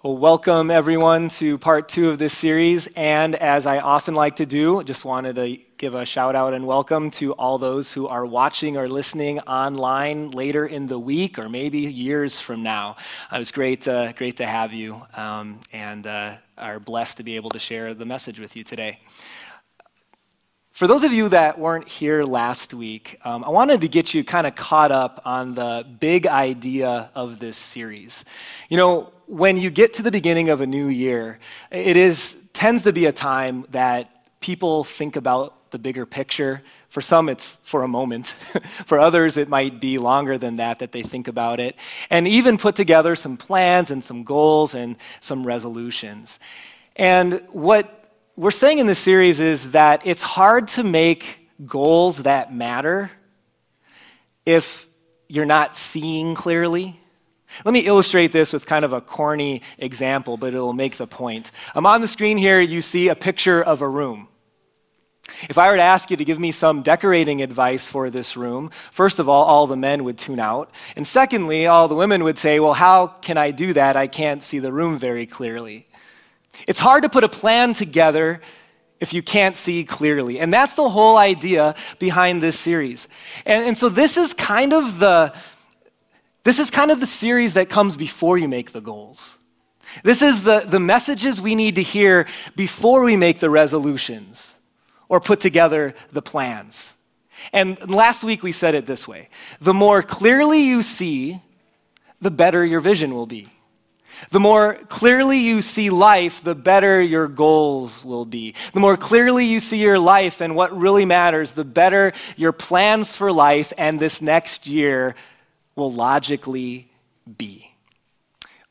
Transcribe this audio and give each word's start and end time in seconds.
Well, 0.00 0.16
welcome 0.16 0.70
everyone 0.70 1.28
to 1.30 1.58
part 1.58 1.88
two 1.88 2.08
of 2.08 2.20
this 2.20 2.32
series. 2.32 2.86
And 2.94 3.34
as 3.34 3.66
I 3.66 3.80
often 3.80 4.14
like 4.14 4.36
to 4.36 4.46
do, 4.46 4.84
just 4.84 5.04
wanted 5.04 5.34
to 5.34 5.56
give 5.76 5.96
a 5.96 6.04
shout 6.04 6.36
out 6.36 6.54
and 6.54 6.68
welcome 6.68 7.10
to 7.18 7.32
all 7.32 7.58
those 7.58 7.92
who 7.92 8.06
are 8.06 8.24
watching 8.24 8.76
or 8.76 8.88
listening 8.88 9.40
online 9.40 10.30
later 10.30 10.64
in 10.64 10.86
the 10.86 11.00
week 11.00 11.36
or 11.36 11.48
maybe 11.48 11.80
years 11.80 12.38
from 12.38 12.62
now. 12.62 12.94
It 13.32 13.40
was 13.40 13.50
great, 13.50 13.88
uh, 13.88 14.12
great 14.12 14.36
to 14.36 14.46
have 14.46 14.72
you 14.72 15.02
um, 15.16 15.58
and 15.72 16.06
uh, 16.06 16.36
are 16.56 16.78
blessed 16.78 17.16
to 17.16 17.24
be 17.24 17.34
able 17.34 17.50
to 17.50 17.58
share 17.58 17.92
the 17.92 18.06
message 18.06 18.38
with 18.38 18.54
you 18.54 18.62
today. 18.62 19.00
For 20.70 20.86
those 20.86 21.02
of 21.02 21.12
you 21.12 21.28
that 21.30 21.58
weren't 21.58 21.88
here 21.88 22.22
last 22.22 22.72
week, 22.72 23.18
um, 23.24 23.42
I 23.42 23.48
wanted 23.48 23.80
to 23.80 23.88
get 23.88 24.14
you 24.14 24.22
kind 24.22 24.46
of 24.46 24.54
caught 24.54 24.92
up 24.92 25.22
on 25.24 25.54
the 25.54 25.84
big 25.98 26.28
idea 26.28 27.10
of 27.16 27.40
this 27.40 27.56
series. 27.56 28.24
You 28.68 28.76
know, 28.76 29.12
when 29.28 29.58
you 29.58 29.70
get 29.70 29.94
to 29.94 30.02
the 30.02 30.10
beginning 30.10 30.48
of 30.48 30.60
a 30.60 30.66
new 30.66 30.88
year, 30.88 31.38
it 31.70 31.96
is 31.96 32.36
tends 32.54 32.84
to 32.84 32.92
be 32.92 33.06
a 33.06 33.12
time 33.12 33.66
that 33.70 34.10
people 34.40 34.82
think 34.82 35.16
about 35.16 35.70
the 35.70 35.78
bigger 35.78 36.06
picture. 36.06 36.62
For 36.88 37.02
some, 37.02 37.28
it's 37.28 37.58
for 37.62 37.82
a 37.82 37.88
moment. 37.88 38.28
for 38.86 38.98
others, 38.98 39.36
it 39.36 39.48
might 39.48 39.80
be 39.80 39.98
longer 39.98 40.38
than 40.38 40.56
that 40.56 40.78
that 40.78 40.92
they 40.92 41.02
think 41.02 41.28
about 41.28 41.60
it, 41.60 41.76
and 42.08 42.26
even 42.26 42.56
put 42.56 42.74
together 42.74 43.14
some 43.14 43.36
plans 43.36 43.90
and 43.90 44.02
some 44.02 44.24
goals 44.24 44.74
and 44.74 44.96
some 45.20 45.46
resolutions. 45.46 46.38
And 46.96 47.42
what 47.50 48.10
we're 48.34 48.50
saying 48.50 48.78
in 48.78 48.86
this 48.86 48.98
series 48.98 49.40
is 49.40 49.72
that 49.72 50.02
it's 50.06 50.22
hard 50.22 50.68
to 50.68 50.82
make 50.82 51.48
goals 51.66 52.22
that 52.22 52.54
matter 52.54 53.10
if 54.46 54.88
you're 55.28 55.44
not 55.44 55.76
seeing 55.76 56.34
clearly. 56.34 56.97
Let 57.64 57.72
me 57.72 57.80
illustrate 57.80 58.32
this 58.32 58.52
with 58.52 58.66
kind 58.66 58.84
of 58.84 58.92
a 58.92 59.00
corny 59.00 59.62
example, 59.78 60.36
but 60.36 60.54
it'll 60.54 60.72
make 60.72 60.96
the 60.96 61.06
point. 61.06 61.50
I'm 61.74 61.86
on 61.86 62.00
the 62.00 62.08
screen 62.08 62.36
here, 62.36 62.60
you 62.60 62.80
see 62.80 63.08
a 63.08 63.16
picture 63.16 63.62
of 63.62 63.82
a 63.82 63.88
room. 63.88 64.28
If 65.48 65.58
I 65.58 65.70
were 65.70 65.76
to 65.76 65.82
ask 65.82 66.10
you 66.10 66.16
to 66.16 66.24
give 66.24 66.38
me 66.38 66.52
some 66.52 66.82
decorating 66.82 67.42
advice 67.42 67.86
for 67.88 68.10
this 68.10 68.36
room, 68.36 68.70
first 68.90 69.18
of 69.18 69.28
all, 69.28 69.44
all 69.44 69.66
the 69.66 69.76
men 69.76 70.04
would 70.04 70.18
tune 70.18 70.40
out. 70.40 70.70
And 70.96 71.06
secondly, 71.06 71.66
all 71.66 71.86
the 71.86 71.94
women 71.94 72.24
would 72.24 72.38
say, 72.38 72.60
Well, 72.60 72.74
how 72.74 73.08
can 73.08 73.36
I 73.36 73.50
do 73.50 73.72
that? 73.74 73.96
I 73.96 74.06
can't 74.06 74.42
see 74.42 74.58
the 74.58 74.72
room 74.72 74.98
very 74.98 75.26
clearly. 75.26 75.86
It's 76.66 76.80
hard 76.80 77.02
to 77.02 77.08
put 77.08 77.24
a 77.24 77.28
plan 77.28 77.74
together 77.74 78.40
if 79.00 79.12
you 79.12 79.22
can't 79.22 79.56
see 79.56 79.84
clearly. 79.84 80.40
And 80.40 80.52
that's 80.52 80.74
the 80.74 80.88
whole 80.88 81.16
idea 81.16 81.76
behind 81.98 82.42
this 82.42 82.58
series. 82.58 83.06
And, 83.46 83.64
and 83.64 83.76
so 83.76 83.88
this 83.88 84.16
is 84.16 84.34
kind 84.34 84.72
of 84.72 84.98
the 84.98 85.32
this 86.48 86.58
is 86.58 86.70
kind 86.70 86.90
of 86.90 86.98
the 86.98 87.06
series 87.06 87.54
that 87.54 87.68
comes 87.68 87.94
before 87.94 88.38
you 88.38 88.48
make 88.48 88.72
the 88.72 88.80
goals. 88.80 89.36
This 90.02 90.22
is 90.22 90.44
the, 90.44 90.60
the 90.60 90.80
messages 90.80 91.42
we 91.42 91.54
need 91.54 91.74
to 91.74 91.82
hear 91.82 92.26
before 92.56 93.04
we 93.04 93.16
make 93.16 93.38
the 93.38 93.50
resolutions 93.50 94.54
or 95.10 95.20
put 95.20 95.40
together 95.40 95.94
the 96.10 96.22
plans. 96.22 96.96
And 97.52 97.78
last 97.90 98.24
week 98.24 98.42
we 98.42 98.52
said 98.52 98.74
it 98.74 98.86
this 98.86 99.06
way 99.06 99.28
the 99.60 99.74
more 99.74 100.02
clearly 100.02 100.60
you 100.60 100.82
see, 100.82 101.42
the 102.20 102.30
better 102.30 102.64
your 102.64 102.80
vision 102.80 103.14
will 103.14 103.26
be. 103.26 103.48
The 104.30 104.40
more 104.40 104.74
clearly 104.88 105.38
you 105.38 105.60
see 105.60 105.90
life, 105.90 106.42
the 106.42 106.54
better 106.54 107.00
your 107.00 107.28
goals 107.28 108.02
will 108.04 108.24
be. 108.24 108.54
The 108.72 108.80
more 108.80 108.96
clearly 108.96 109.44
you 109.44 109.60
see 109.60 109.78
your 109.78 109.98
life 109.98 110.40
and 110.40 110.56
what 110.56 110.76
really 110.76 111.04
matters, 111.04 111.52
the 111.52 111.64
better 111.64 112.12
your 112.36 112.52
plans 112.52 113.14
for 113.14 113.30
life 113.30 113.72
and 113.76 114.00
this 114.00 114.22
next 114.22 114.66
year 114.66 115.14
will 115.78 115.92
logically 115.92 116.90
be. 117.38 117.70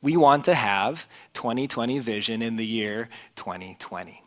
We 0.01 0.17
want 0.17 0.45
to 0.45 0.53
have 0.53 1.07
2020 1.33 1.97
vision 1.99 2.41
in 2.41 2.57
the 2.57 2.65
year 2.65 3.09
2020. 3.35 4.21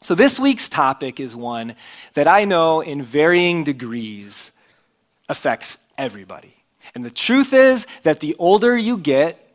So, 0.00 0.14
this 0.14 0.40
week's 0.40 0.68
topic 0.68 1.20
is 1.20 1.36
one 1.36 1.76
that 2.14 2.26
I 2.26 2.44
know 2.46 2.80
in 2.80 3.02
varying 3.02 3.64
degrees 3.64 4.50
affects 5.28 5.76
everybody. 5.98 6.56
And 6.94 7.04
the 7.04 7.10
truth 7.10 7.52
is 7.52 7.86
that 8.02 8.20
the 8.20 8.34
older 8.38 8.76
you 8.76 8.96
get, 8.96 9.46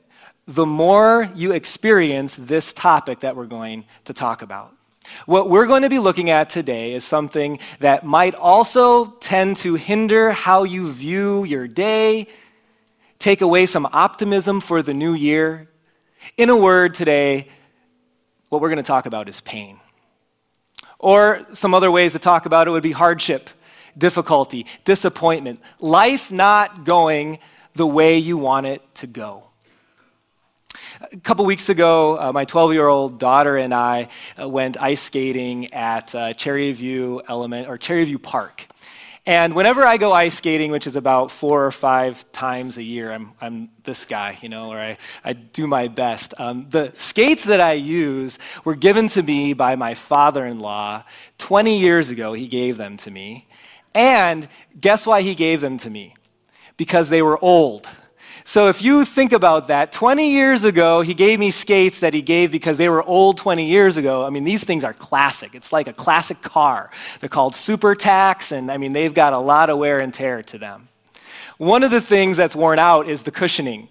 the 0.48 0.68
more 0.68 1.30
you 1.36 1.52
experience 1.52 2.36
this 2.36 2.74
topic 2.74 3.22
that 3.22 3.36
we're 3.36 3.48
going 3.48 3.86
to 4.06 4.14
talk 4.14 4.44
about. 4.44 4.72
What 5.26 5.50
we're 5.50 5.66
going 5.66 5.84
to 5.84 5.90
be 5.90 6.00
looking 6.00 6.30
at 6.30 6.50
today 6.50 6.94
is 6.94 7.04
something 7.04 7.60
that 7.80 8.06
might 8.06 8.36
also 8.36 9.08
tend 9.20 9.58
to 9.58 9.76
hinder 9.76 10.32
how 10.32 10.64
you 10.64 10.92
view 10.92 11.44
your 11.44 11.68
day, 11.68 12.28
take 13.20 13.42
away 13.42 13.66
some 13.66 13.88
optimism 13.92 14.62
for 14.62 14.82
the 14.82 14.94
new 14.94 15.14
year. 15.14 15.70
In 16.38 16.50
a 16.50 16.56
word, 16.56 16.94
today, 16.94 17.48
what 18.50 18.62
we're 18.62 18.70
going 18.70 18.78
to 18.78 18.84
talk 18.84 19.06
about 19.06 19.30
is 19.30 19.42
pain. 19.42 19.80
Or 21.00 21.46
some 21.54 21.74
other 21.74 21.92
ways 21.92 22.14
to 22.14 22.20
talk 22.20 22.46
about 22.46 22.68
it 22.68 22.72
would 22.72 22.84
be 22.84 22.92
hardship, 22.92 23.50
difficulty, 23.98 24.66
disappointment, 24.86 25.60
life 25.80 26.32
not 26.32 26.86
going 26.86 27.40
the 27.76 27.86
way 27.86 28.18
you 28.18 28.38
want 28.38 28.66
it 28.66 28.82
to 28.96 29.08
go. 29.08 29.44
A 31.02 31.18
couple 31.18 31.46
weeks 31.46 31.68
ago, 31.68 32.18
uh, 32.18 32.32
my 32.32 32.46
12 32.46 32.72
year 32.72 32.88
old 32.88 33.20
daughter 33.20 33.58
and 33.58 33.74
I 33.74 34.08
uh, 34.40 34.48
went 34.48 34.82
ice 34.82 35.02
skating 35.02 35.74
at 35.74 36.16
uh, 36.16 36.34
Cherry 36.34 36.72
View 36.72 37.22
Element 37.28 37.68
or 37.68 37.78
Cherry 37.78 38.06
View 38.06 38.18
Park. 38.18 38.66
And 39.26 39.56
whenever 39.56 39.84
I 39.84 39.98
go 39.98 40.14
ice 40.14 40.36
skating, 40.36 40.72
which 40.72 40.88
is 40.88 40.96
about 40.96 41.32
four 41.32 41.66
or 41.66 41.72
five 41.72 42.32
times 42.32 42.78
a 42.78 42.84
year, 42.84 43.12
I'm, 43.12 43.34
I'm 43.42 43.70
this 43.84 44.06
guy, 44.06 44.38
you 44.42 44.48
know, 44.48 44.72
or 44.72 44.80
I, 44.80 44.98
I 45.24 45.34
do 45.34 45.68
my 45.68 45.90
best. 45.90 46.34
Um, 46.38 46.68
the 46.70 46.94
skates 46.96 47.44
that 47.46 47.60
I 47.60 47.74
use 47.74 48.40
were 48.64 48.76
given 48.76 49.10
to 49.10 49.24
me 49.24 49.52
by 49.52 49.76
my 49.76 49.96
father 49.96 50.46
in 50.46 50.60
law 50.60 51.04
20 51.40 51.78
years 51.78 52.10
ago. 52.10 52.32
He 52.32 52.48
gave 52.48 52.78
them 52.78 52.96
to 52.98 53.12
me. 53.12 53.48
And 53.94 54.48
guess 54.80 55.06
why 55.06 55.24
he 55.24 55.36
gave 55.36 55.60
them 55.60 55.78
to 55.80 55.90
me? 55.90 56.14
Because 56.78 57.10
they 57.10 57.22
were 57.22 57.44
old. 57.44 57.90
So 58.48 58.70
if 58.70 58.84
you 58.84 59.06
think 59.06 59.34
about 59.34 59.70
that, 59.70 59.92
20 59.92 60.30
years 60.30 60.64
ago, 60.64 61.02
he 61.02 61.16
gave 61.16 61.40
me 61.40 61.50
skates 61.50 62.02
that 62.02 62.14
he 62.14 62.22
gave 62.22 62.52
because 62.52 62.78
they 62.78 62.88
were 62.90 63.04
old 63.04 63.38
20 63.38 63.66
years 63.66 63.98
ago. 63.98 64.24
I 64.24 64.30
mean, 64.30 64.44
these 64.44 64.64
things 64.64 64.84
are 64.84 64.94
classic. 64.94 65.56
It's 65.56 65.74
like 65.74 65.88
a 65.88 65.94
classic 65.94 66.44
car. 66.44 66.92
They're 67.20 67.28
called 67.28 67.56
Super 67.56 67.96
Tacks, 67.96 68.52
and 68.52 68.72
I 68.72 68.78
mean, 68.78 68.94
they've 68.94 69.14
got 69.14 69.34
a 69.34 69.40
lot 69.40 69.72
of 69.72 69.80
wear 69.80 70.00
and 70.00 70.14
tear 70.14 70.44
to 70.44 70.60
them. 70.60 70.90
One 71.58 71.82
of 71.82 71.90
the 71.90 72.00
things 72.00 72.38
that's 72.38 72.56
worn 72.56 72.78
out 72.78 73.10
is 73.10 73.24
the 73.24 73.32
cushioning. 73.32 73.88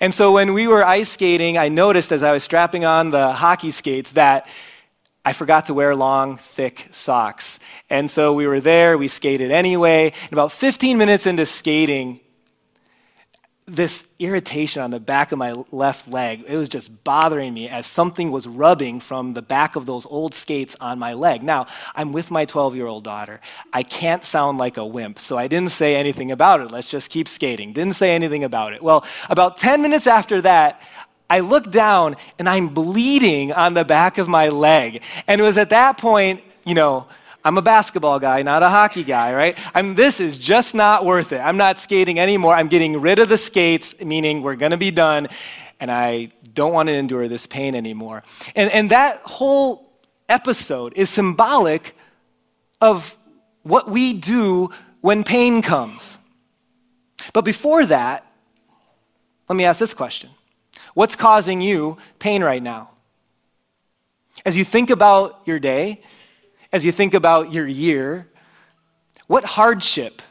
And 0.00 0.14
so 0.14 0.32
when 0.32 0.54
we 0.54 0.66
were 0.66 0.82
ice 0.82 1.10
skating, 1.10 1.58
I 1.58 1.68
noticed 1.68 2.10
as 2.10 2.22
I 2.22 2.32
was 2.32 2.42
strapping 2.42 2.86
on 2.86 3.10
the 3.10 3.34
hockey 3.34 3.70
skates 3.70 4.12
that 4.12 4.48
I 5.26 5.34
forgot 5.34 5.66
to 5.66 5.74
wear 5.74 5.94
long, 5.94 6.38
thick 6.38 6.88
socks. 6.90 7.58
And 7.90 8.10
so 8.10 8.32
we 8.32 8.46
were 8.46 8.60
there, 8.60 8.96
we 8.96 9.08
skated 9.08 9.50
anyway. 9.50 10.14
And 10.22 10.32
about 10.32 10.52
15 10.52 10.96
minutes 10.96 11.26
into 11.26 11.44
skating, 11.44 12.20
this 13.74 14.04
irritation 14.18 14.82
on 14.82 14.90
the 14.90 15.00
back 15.00 15.32
of 15.32 15.38
my 15.38 15.54
left 15.70 16.08
leg, 16.08 16.44
it 16.46 16.56
was 16.56 16.68
just 16.68 17.04
bothering 17.04 17.54
me 17.54 17.68
as 17.68 17.86
something 17.86 18.30
was 18.30 18.46
rubbing 18.46 19.00
from 19.00 19.34
the 19.34 19.42
back 19.42 19.76
of 19.76 19.86
those 19.86 20.06
old 20.06 20.34
skates 20.34 20.76
on 20.80 20.98
my 20.98 21.14
leg. 21.14 21.42
Now, 21.42 21.66
I'm 21.94 22.12
with 22.12 22.30
my 22.30 22.44
12 22.44 22.76
year 22.76 22.86
old 22.86 23.04
daughter. 23.04 23.40
I 23.72 23.82
can't 23.82 24.24
sound 24.24 24.58
like 24.58 24.76
a 24.76 24.84
wimp, 24.84 25.18
so 25.18 25.38
I 25.38 25.46
didn't 25.46 25.70
say 25.70 25.96
anything 25.96 26.32
about 26.32 26.60
it. 26.60 26.70
Let's 26.70 26.88
just 26.88 27.10
keep 27.10 27.28
skating. 27.28 27.72
Didn't 27.72 27.94
say 27.94 28.14
anything 28.14 28.44
about 28.44 28.72
it. 28.72 28.82
Well, 28.82 29.04
about 29.28 29.56
10 29.56 29.82
minutes 29.82 30.06
after 30.06 30.42
that, 30.42 30.82
I 31.28 31.40
look 31.40 31.70
down 31.70 32.16
and 32.38 32.48
I'm 32.48 32.68
bleeding 32.68 33.52
on 33.52 33.74
the 33.74 33.84
back 33.84 34.18
of 34.18 34.26
my 34.26 34.48
leg. 34.48 35.02
And 35.28 35.40
it 35.40 35.44
was 35.44 35.58
at 35.58 35.70
that 35.70 35.96
point, 35.96 36.42
you 36.64 36.74
know, 36.74 37.06
I'm 37.44 37.56
a 37.56 37.62
basketball 37.62 38.18
guy, 38.18 38.42
not 38.42 38.62
a 38.62 38.68
hockey 38.68 39.02
guy, 39.02 39.34
right? 39.34 39.58
I'm, 39.74 39.94
this 39.94 40.20
is 40.20 40.36
just 40.36 40.74
not 40.74 41.06
worth 41.06 41.32
it. 41.32 41.38
I'm 41.38 41.56
not 41.56 41.78
skating 41.78 42.18
anymore. 42.18 42.54
I'm 42.54 42.68
getting 42.68 43.00
rid 43.00 43.18
of 43.18 43.28
the 43.28 43.38
skates, 43.38 43.94
meaning 44.00 44.42
we're 44.42 44.56
going 44.56 44.72
to 44.72 44.76
be 44.76 44.90
done, 44.90 45.28
and 45.78 45.90
I 45.90 46.32
don't 46.52 46.72
want 46.72 46.88
to 46.88 46.94
endure 46.94 47.28
this 47.28 47.46
pain 47.46 47.74
anymore. 47.74 48.22
And, 48.54 48.70
and 48.70 48.90
that 48.90 49.20
whole 49.20 49.90
episode 50.28 50.92
is 50.96 51.08
symbolic 51.08 51.96
of 52.80 53.16
what 53.62 53.90
we 53.90 54.12
do 54.12 54.70
when 55.00 55.24
pain 55.24 55.62
comes. 55.62 56.18
But 57.32 57.42
before 57.42 57.86
that, 57.86 58.26
let 59.48 59.56
me 59.56 59.64
ask 59.64 59.78
this 59.78 59.94
question 59.94 60.30
What's 60.94 61.16
causing 61.16 61.60
you 61.60 61.96
pain 62.18 62.42
right 62.42 62.62
now? 62.62 62.90
As 64.44 64.56
you 64.56 64.64
think 64.64 64.90
about 64.90 65.40
your 65.44 65.58
day, 65.58 66.02
as 66.72 66.84
you 66.84 66.92
think 66.92 67.14
about 67.14 67.52
your 67.52 67.66
year, 67.66 68.28
what 69.26 69.44
hardship 69.44 70.22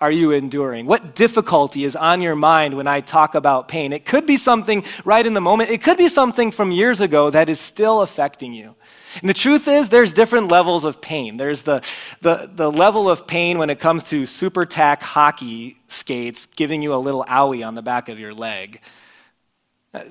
are 0.00 0.12
you 0.12 0.30
enduring? 0.30 0.86
What 0.86 1.16
difficulty 1.16 1.82
is 1.82 1.96
on 1.96 2.22
your 2.22 2.36
mind 2.36 2.74
when 2.74 2.86
I 2.86 3.00
talk 3.00 3.34
about 3.34 3.66
pain? 3.66 3.92
It 3.92 4.06
could 4.06 4.26
be 4.26 4.36
something 4.36 4.84
right 5.04 5.26
in 5.26 5.34
the 5.34 5.40
moment. 5.40 5.70
It 5.70 5.82
could 5.82 5.98
be 5.98 6.08
something 6.08 6.52
from 6.52 6.70
years 6.70 7.00
ago 7.00 7.30
that 7.30 7.48
is 7.48 7.58
still 7.58 8.02
affecting 8.02 8.52
you. 8.52 8.76
And 9.20 9.28
the 9.28 9.34
truth 9.34 9.66
is, 9.66 9.88
there's 9.88 10.12
different 10.12 10.48
levels 10.48 10.84
of 10.84 11.00
pain. 11.00 11.36
There's 11.36 11.62
the, 11.62 11.82
the, 12.20 12.48
the 12.52 12.70
level 12.70 13.10
of 13.10 13.26
pain 13.26 13.58
when 13.58 13.70
it 13.70 13.80
comes 13.80 14.04
to 14.04 14.24
super 14.24 14.64
tack 14.64 15.02
hockey 15.02 15.78
skates 15.88 16.46
giving 16.46 16.80
you 16.80 16.94
a 16.94 16.96
little 16.96 17.24
owie 17.24 17.66
on 17.66 17.74
the 17.74 17.82
back 17.82 18.08
of 18.08 18.20
your 18.20 18.34
leg. 18.34 18.80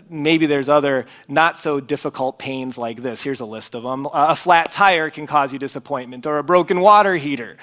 Maybe 0.10 0.46
there's 0.46 0.70
other 0.70 1.06
not 1.28 1.58
so 1.58 1.80
difficult 1.80 2.40
pains 2.40 2.78
like 2.78 3.02
this. 3.02 3.22
Here's 3.22 3.40
a 3.40 3.46
list 3.46 3.76
of 3.76 3.84
them. 3.84 4.08
a 4.14 4.36
flat 4.36 4.72
tire 4.72 5.10
can 5.10 5.28
cause 5.28 5.54
you 5.54 5.60
disappointment, 5.60 6.26
or 6.26 6.38
a 6.38 6.44
broken 6.44 6.82
water 6.82 7.16
heater. 7.16 7.58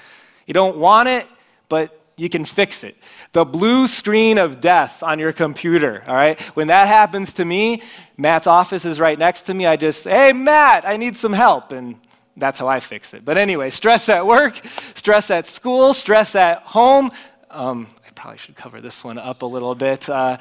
You 0.46 0.54
don't 0.54 0.76
want 0.76 1.08
it, 1.08 1.26
but 1.68 2.00
you 2.16 2.28
can 2.28 2.44
fix 2.44 2.84
it. 2.84 2.96
The 3.32 3.44
blue 3.44 3.88
screen 3.88 4.38
of 4.38 4.60
death 4.60 5.02
on 5.02 5.18
your 5.18 5.32
computer, 5.32 6.04
all 6.06 6.14
right? 6.14 6.40
When 6.56 6.68
that 6.68 6.86
happens 6.86 7.34
to 7.34 7.44
me, 7.44 7.82
Matt's 8.16 8.46
office 8.46 8.84
is 8.84 9.00
right 9.00 9.18
next 9.18 9.42
to 9.42 9.54
me. 9.54 9.66
I 9.66 9.76
just, 9.76 10.04
hey, 10.04 10.32
Matt, 10.32 10.86
I 10.86 10.96
need 10.96 11.16
some 11.16 11.32
help. 11.32 11.72
And 11.72 11.96
that's 12.36 12.58
how 12.58 12.68
I 12.68 12.80
fix 12.80 13.14
it. 13.14 13.24
But 13.24 13.36
anyway, 13.36 13.70
stress 13.70 14.08
at 14.08 14.26
work, 14.26 14.60
stress 14.94 15.30
at 15.30 15.46
school, 15.46 15.94
stress 15.94 16.34
at 16.34 16.62
home. 16.62 17.10
Um, 17.50 17.88
I 18.06 18.10
probably 18.12 18.38
should 18.38 18.56
cover 18.56 18.80
this 18.80 19.02
one 19.02 19.18
up 19.18 19.42
a 19.42 19.46
little 19.46 19.74
bit. 19.74 20.08
Uh, 20.08 20.38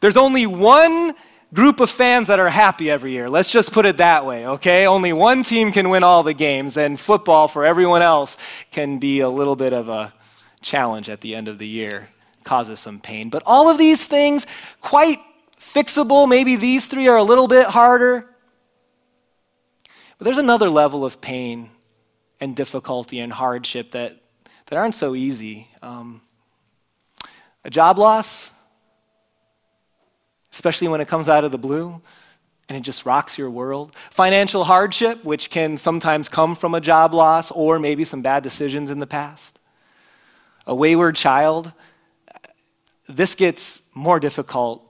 there's 0.00 0.16
only 0.16 0.46
one 0.46 1.14
group 1.54 1.80
of 1.80 1.88
fans 1.90 2.28
that 2.28 2.38
are 2.38 2.50
happy 2.50 2.90
every 2.90 3.12
year. 3.12 3.28
Let's 3.28 3.50
just 3.50 3.72
put 3.72 3.86
it 3.86 3.96
that 3.98 4.26
way, 4.26 4.46
okay? 4.46 4.86
Only 4.86 5.12
one 5.12 5.42
team 5.42 5.72
can 5.72 5.88
win 5.88 6.04
all 6.04 6.22
the 6.22 6.34
games, 6.34 6.76
and 6.76 7.00
football 7.00 7.48
for 7.48 7.64
everyone 7.64 8.02
else 8.02 8.36
can 8.70 8.98
be 8.98 9.20
a 9.20 9.28
little 9.28 9.56
bit 9.56 9.72
of 9.72 9.88
a 9.88 10.12
challenge 10.60 11.08
at 11.08 11.20
the 11.20 11.34
end 11.34 11.48
of 11.48 11.58
the 11.58 11.68
year, 11.68 12.08
causes 12.44 12.80
some 12.80 13.00
pain. 13.00 13.30
But 13.30 13.42
all 13.46 13.68
of 13.70 13.78
these 13.78 14.04
things, 14.04 14.46
quite 14.80 15.20
fixable. 15.58 16.28
Maybe 16.28 16.56
these 16.56 16.86
three 16.86 17.08
are 17.08 17.16
a 17.16 17.22
little 17.22 17.48
bit 17.48 17.66
harder. 17.66 18.28
But 20.18 20.24
there's 20.24 20.38
another 20.38 20.68
level 20.68 21.04
of 21.04 21.20
pain 21.20 21.70
and 22.40 22.54
difficulty 22.54 23.20
and 23.20 23.32
hardship 23.32 23.92
that, 23.92 24.20
that 24.66 24.76
aren't 24.76 24.94
so 24.94 25.14
easy. 25.14 25.68
Um, 25.82 26.20
a 27.64 27.70
job 27.70 27.98
loss, 27.98 28.50
especially 30.58 30.88
when 30.88 31.00
it 31.00 31.06
comes 31.06 31.28
out 31.28 31.44
of 31.44 31.52
the 31.52 31.58
blue 31.58 32.00
and 32.68 32.76
it 32.76 32.80
just 32.80 33.06
rocks 33.06 33.38
your 33.38 33.48
world. 33.48 33.94
Financial 34.10 34.64
hardship, 34.64 35.24
which 35.24 35.50
can 35.50 35.76
sometimes 35.76 36.28
come 36.28 36.56
from 36.56 36.74
a 36.74 36.80
job 36.80 37.14
loss 37.14 37.52
or 37.52 37.78
maybe 37.78 38.02
some 38.02 38.22
bad 38.22 38.42
decisions 38.42 38.90
in 38.90 38.98
the 38.98 39.06
past. 39.06 39.56
A 40.66 40.74
wayward 40.74 41.14
child, 41.14 41.70
this 43.08 43.36
gets 43.36 43.80
more 43.94 44.18
difficult 44.18 44.82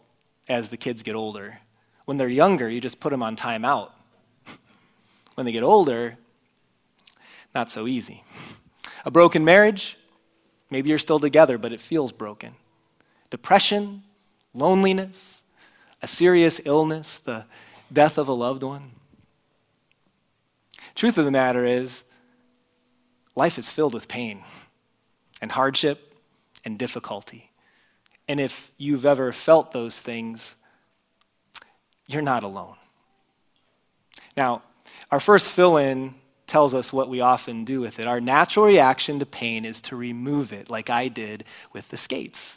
as 0.49 0.71
the 0.71 0.79
kids 0.79 1.03
get 1.03 1.15
older. 1.15 1.59
When 2.07 2.17
they're 2.17 2.31
younger, 2.31 2.67
you 2.71 2.81
just 2.81 2.99
put 2.99 3.11
them 3.11 3.23
on 3.23 3.37
timeout. 3.37 3.91
When 5.35 5.45
they 5.45 5.53
get 5.53 5.63
older, 5.63 6.17
not 7.55 7.71
so 7.71 7.87
easy. 7.87 8.25
A 9.05 9.11
broken 9.11 9.45
marriage, 9.45 9.99
maybe 10.71 10.89
you're 10.89 10.99
still 10.99 11.21
together, 11.21 11.59
but 11.59 11.75
it 11.75 11.81
feels 11.83 12.11
broken. 12.11 12.55
Depression, 13.29 14.03
loneliness, 14.55 15.38
a 16.03 16.07
serious 16.07 16.61
illness, 16.65 17.19
the 17.19 17.45
death 17.93 18.19
of 18.19 18.29
a 18.29 18.33
loved 18.33 18.63
one. 18.63 18.93
Truth 20.95 21.19
of 21.19 21.25
the 21.25 21.31
matter 21.31 21.65
is, 21.65 22.03
life 23.35 23.59
is 23.59 23.71
filled 23.71 23.95
with 23.95 24.09
pain 24.09 24.43
and 25.41 25.53
hardship 25.53 26.15
and 26.65 26.79
difficulty. 26.79 27.51
And 28.27 28.41
if 28.41 28.71
you've 28.77 29.07
ever 29.07 29.33
felt 29.33 29.73
those 29.73 30.01
things, 30.01 30.55
you're 32.07 32.23
not 32.23 32.43
alone. 32.43 32.77
Now, 34.37 34.63
our 35.11 35.21
first 35.21 35.51
fill 35.51 35.77
in 35.77 36.15
tells 36.47 36.75
us 36.75 36.93
what 36.93 37.09
we 37.09 37.21
often 37.21 37.65
do 37.65 37.81
with 37.81 37.99
it. 37.99 38.07
Our 38.07 38.21
natural 38.21 38.67
reaction 38.67 39.19
to 39.19 39.27
pain 39.27 39.65
is 39.65 39.81
to 39.83 39.97
remove 39.97 40.53
it, 40.53 40.71
like 40.71 40.91
I 40.91 41.09
did 41.09 41.45
with 41.73 41.89
the 41.91 41.97
skates. 41.97 42.57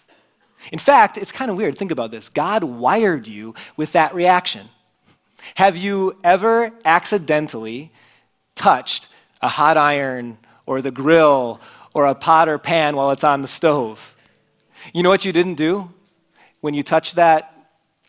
In 0.71 0.79
fact, 0.79 1.17
it's 1.17 1.31
kind 1.31 1.49
of 1.49 1.57
weird. 1.57 1.77
Think 1.77 1.91
about 1.91 2.11
this 2.11 2.29
God 2.29 2.63
wired 2.63 3.27
you 3.27 3.55
with 3.77 3.91
that 3.93 4.13
reaction. 4.13 4.69
Have 5.55 5.75
you 5.75 6.17
ever 6.23 6.71
accidentally 6.85 7.91
touched 8.55 9.07
a 9.41 9.47
hot 9.47 9.77
iron 9.77 10.37
or 10.65 10.81
the 10.81 10.91
grill 10.91 11.59
or 11.93 12.05
a 12.05 12.15
pot 12.15 12.47
or 12.47 12.57
pan 12.57 12.95
while 12.95 13.11
it's 13.11 13.23
on 13.23 13.41
the 13.41 13.47
stove? 13.47 14.15
You 14.93 15.03
know 15.03 15.09
what 15.09 15.25
you 15.25 15.31
didn't 15.31 15.55
do? 15.55 15.91
When 16.61 16.73
you 16.73 16.83
touched 16.83 17.15
that 17.15 17.53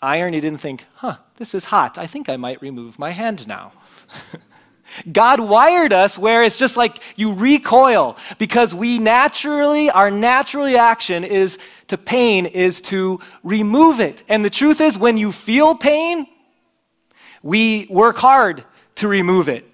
iron, 0.03 0.35
you 0.35 0.41
didn't 0.41 0.61
think, 0.61 0.85
huh, 0.97 1.17
this 1.37 1.55
is 1.55 1.67
hot. 1.67 1.97
I 1.97 2.07
think 2.07 2.29
I 2.29 2.37
might 2.37 2.61
remove 2.61 2.99
my 2.99 3.11
hand 3.11 3.47
now. 3.47 3.73
God 5.11 5.41
wired 5.41 5.93
us 5.93 6.19
where 6.19 6.43
it's 6.43 6.57
just 6.57 6.77
like 6.77 6.99
you 7.17 7.33
recoil 7.33 8.17
because 8.39 8.75
we 8.75 8.99
naturally, 8.99 9.91
our 9.91 10.11
natural 10.11 10.65
reaction 10.65 11.25
is 11.25 11.59
to 11.89 11.99
pain 11.99 12.47
is 12.47 12.81
to 12.83 13.21
remove 13.43 14.01
it. 14.01 14.23
And 14.29 14.45
the 14.45 14.51
truth 14.51 14.81
is, 14.81 14.99
when 14.99 15.17
you 15.17 15.33
feel 15.33 15.75
pain, 15.75 16.27
we 17.43 17.87
work 17.91 18.17
hard 18.17 18.65
to 18.97 19.09
remove 19.09 19.49
it. 19.49 19.69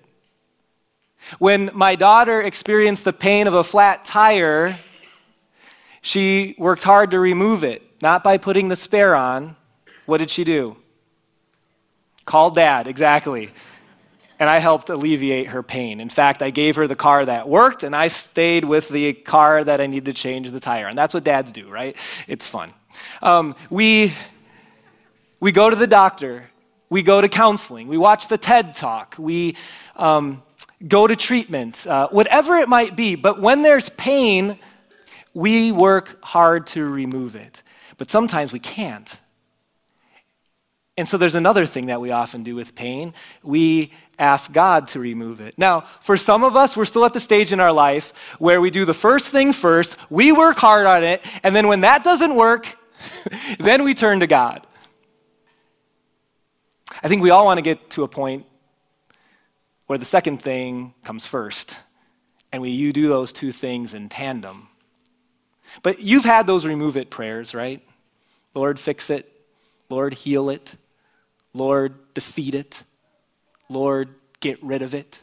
When 1.39 1.71
my 1.75 1.95
daughter 1.95 2.41
experienced 2.41 3.05
the 3.05 3.13
pain 3.13 3.47
of 3.47 3.55
a 3.55 3.65
flat 3.65 4.05
tire, 4.05 4.79
she 6.01 6.55
worked 6.59 6.83
hard 6.83 7.11
to 7.11 7.19
remove 7.19 7.65
it, 7.65 7.83
not 8.01 8.25
by 8.25 8.39
putting 8.39 8.69
the 8.69 8.77
spare 8.77 9.15
on. 9.15 9.57
What 10.07 10.19
did 10.19 10.31
she 10.31 10.45
do? 10.45 10.77
Call 12.25 12.51
dad, 12.51 12.87
exactly 12.87 13.51
and 14.39 14.49
I 14.49 14.59
helped 14.59 14.89
alleviate 14.89 15.49
her 15.49 15.63
pain. 15.63 16.01
In 16.01 16.09
fact, 16.09 16.43
I 16.43 16.51
gave 16.51 16.77
her 16.77 16.87
the 16.87 16.97
car 16.97 17.25
that 17.25 17.49
worked, 17.49 17.83
and 17.83 17.95
I 17.95 18.09
stayed 18.09 18.65
with 18.65 18.89
the 18.89 19.13
car 19.13 19.65
that 19.65 19.81
I 19.81 19.87
needed 19.87 20.05
to 20.07 20.13
change 20.13 20.51
the 20.51 20.61
tire. 20.61 20.87
And 20.87 20.97
that's 20.97 21.13
what 21.13 21.25
dads 21.25 21.51
do, 21.51 21.69
right? 21.69 21.97
It's 22.29 22.47
fun. 22.47 22.73
Um, 23.21 23.57
we, 23.69 24.15
we 25.41 25.51
go 25.53 25.69
to 25.69 25.77
the 25.77 25.87
doctor, 25.87 26.49
we 26.89 27.03
go 27.03 27.21
to 27.21 27.29
counseling, 27.29 27.89
we 27.89 27.99
watch 27.99 28.29
the 28.29 28.39
TED 28.39 28.75
Talk, 28.75 29.17
we 29.19 29.57
um, 29.97 30.43
go 30.87 31.07
to 31.07 31.17
treatment, 31.17 31.87
uh, 31.87 32.09
whatever 32.09 32.57
it 32.57 32.69
might 32.69 32.95
be. 32.95 33.17
But 33.17 33.41
when 33.41 33.63
there's 33.63 33.89
pain, 33.91 34.59
we 35.35 35.73
work 35.73 36.23
hard 36.25 36.67
to 36.69 36.89
remove 36.89 37.35
it. 37.35 37.63
But 37.97 38.11
sometimes 38.11 38.53
we 38.53 38.61
can't. 38.61 39.19
And 40.99 41.09
so 41.09 41.17
there's 41.17 41.37
another 41.37 41.65
thing 41.65 41.87
that 41.87 42.01
we 42.01 42.11
often 42.11 42.43
do 42.43 42.57
with 42.57 42.75
pain. 42.75 43.15
We 43.45 43.93
ask 44.19 44.51
God 44.51 44.89
to 44.89 44.99
remove 44.99 45.41
it. 45.41 45.57
Now, 45.57 45.83
for 46.01 46.17
some 46.17 46.43
of 46.43 46.57
us, 46.57 46.77
we're 46.77 46.87
still 46.87 47.05
at 47.05 47.13
the 47.13 47.21
stage 47.21 47.53
in 47.53 47.61
our 47.61 47.71
life 47.71 48.13
where 48.41 48.61
we 48.61 48.69
do 48.69 48.85
the 48.85 48.93
first 48.93 49.31
thing 49.31 49.53
first, 49.53 49.97
we 50.11 50.33
work 50.33 50.57
hard 50.57 50.87
on 50.87 51.05
it, 51.05 51.25
and 51.45 51.55
then 51.55 51.69
when 51.69 51.83
that 51.83 52.03
doesn't 52.03 52.35
work, 52.35 52.77
then 53.61 53.85
we 53.85 53.95
turn 53.95 54.19
to 54.19 54.27
God. 54.27 54.67
I 57.01 57.07
think 57.07 57.23
we 57.23 57.31
all 57.31 57.45
want 57.45 57.59
to 57.59 57.63
get 57.63 57.91
to 57.91 58.03
a 58.03 58.09
point 58.09 58.45
where 59.87 59.99
the 59.99 60.05
second 60.05 60.39
thing 60.39 60.95
comes 61.05 61.27
first, 61.27 61.77
and 62.51 62.61
we 62.61 62.71
you 62.71 62.93
do 62.93 63.07
those 63.07 63.33
two 63.33 63.53
things 63.53 63.95
in 63.95 64.09
tandem. 64.09 64.67
But 65.85 66.01
you've 66.01 66.25
had 66.25 66.49
those 66.49 66.67
remove 66.67 66.97
it 66.97 67.09
prayers, 67.09 67.55
right? 67.55 67.87
Lord, 68.53 68.81
fix 68.81 69.11
it. 69.11 69.41
Lord, 69.89 70.13
heal 70.13 70.51
it. 70.51 70.75
Lord, 71.55 72.15
defeat 72.15 72.55
it. 72.55 72.85
Lord, 73.69 74.15
get 74.41 74.63
rid 74.63 74.83
of 74.83 74.95
it. 74.95 75.21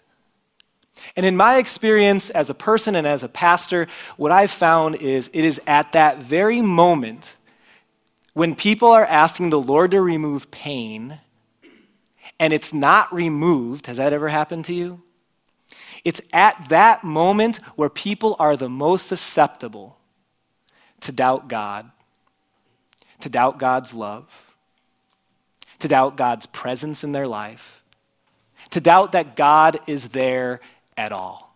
And 1.16 1.26
in 1.26 1.36
my 1.36 1.58
experience 1.58 2.30
as 2.30 2.50
a 2.50 2.54
person 2.54 2.96
and 2.96 3.06
as 3.06 3.24
a 3.24 3.30
pastor, 3.30 3.88
what 4.18 4.32
I've 4.32 4.52
found 4.52 4.96
is 4.96 5.30
it 5.34 5.46
is 5.46 5.60
at 5.68 5.92
that 5.94 6.24
very 6.24 6.62
moment 6.62 7.36
when 8.34 8.56
people 8.56 8.90
are 8.90 9.06
asking 9.06 9.50
the 9.50 9.60
Lord 9.60 9.92
to 9.92 10.02
remove 10.02 10.52
pain 10.52 11.20
and 12.40 12.54
it's 12.54 12.74
not 12.74 13.14
removed. 13.14 13.88
Has 13.88 13.98
that 13.98 14.14
ever 14.14 14.30
happened 14.30 14.66
to 14.66 14.74
you? 14.74 15.02
It's 16.04 16.22
at 16.34 16.70
that 16.70 17.04
moment 17.04 17.58
where 17.76 17.90
people 17.90 18.36
are 18.40 18.56
the 18.56 18.70
most 18.70 19.08
susceptible 19.08 19.98
to 21.02 21.12
doubt 21.12 21.48
God, 21.48 21.90
to 23.22 23.30
doubt 23.30 23.60
God's 23.60 23.94
love 23.94 24.45
to 25.80 25.88
doubt 25.88 26.18
God's 26.18 26.46
presence 26.46 27.04
in 27.04 27.12
their 27.12 27.28
life, 27.28 27.84
to 28.72 28.80
doubt 28.80 29.14
that 29.14 29.36
God 29.36 29.80
is 29.88 30.10
there 30.10 30.62
at 30.98 31.12
all. 31.12 31.56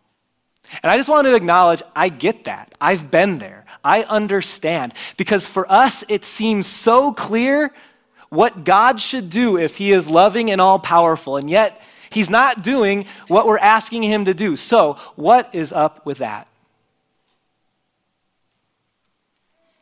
And 0.84 0.92
I 0.92 0.98
just 0.98 1.10
want 1.10 1.26
to 1.26 1.36
acknowledge 1.36 1.82
I 1.96 2.10
get 2.10 2.46
that. 2.46 2.74
I've 2.80 3.10
been 3.10 3.40
there. 3.40 3.66
I 3.84 4.04
understand. 4.04 4.94
Because 5.18 5.46
for 5.46 5.70
us, 5.72 6.04
it 6.08 6.24
seems 6.24 6.68
so 6.68 7.12
clear 7.12 7.72
what 8.30 8.64
God 8.64 9.00
should 9.00 9.30
do 9.30 9.58
if 9.58 9.78
He 9.78 9.92
is 9.92 10.08
loving 10.08 10.52
and 10.52 10.62
all 10.62 10.80
powerful, 10.80 11.38
and 11.38 11.50
yet 11.50 11.82
He's 12.12 12.30
not 12.30 12.64
doing 12.64 13.06
what 13.28 13.48
we're 13.48 13.58
asking 13.58 14.04
Him 14.04 14.26
to 14.26 14.34
do. 14.34 14.56
So, 14.56 14.98
what 15.16 15.54
is 15.54 15.72
up 15.72 16.06
with 16.06 16.20
that? 16.20 16.48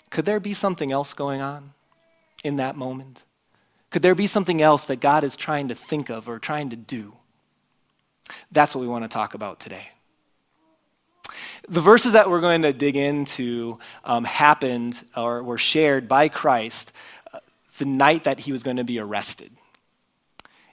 Could 0.09 0.25
there 0.25 0.39
be 0.39 0.53
something 0.53 0.91
else 0.91 1.13
going 1.13 1.41
on 1.41 1.73
in 2.43 2.55
that 2.57 2.77
moment? 2.77 3.23
Could 3.89 4.01
there 4.01 4.15
be 4.15 4.27
something 4.27 4.61
else 4.61 4.85
that 4.85 4.99
God 4.99 5.23
is 5.23 5.35
trying 5.35 5.69
to 5.69 5.75
think 5.75 6.09
of 6.09 6.27
or 6.27 6.39
trying 6.39 6.69
to 6.69 6.75
do? 6.75 7.15
That's 8.51 8.75
what 8.75 8.81
we 8.81 8.87
want 8.87 9.03
to 9.03 9.07
talk 9.07 9.33
about 9.33 9.59
today. 9.59 9.89
The 11.69 11.81
verses 11.81 12.13
that 12.13 12.29
we're 12.29 12.41
going 12.41 12.61
to 12.61 12.73
dig 12.73 12.95
into 12.95 13.79
um, 14.03 14.23
happened 14.23 15.03
or 15.15 15.43
were 15.43 15.57
shared 15.57 16.07
by 16.07 16.29
Christ 16.29 16.91
uh, 17.33 17.39
the 17.77 17.85
night 17.85 18.25
that 18.25 18.39
he 18.39 18.51
was 18.51 18.63
going 18.63 18.77
to 18.77 18.83
be 18.83 18.99
arrested, 18.99 19.51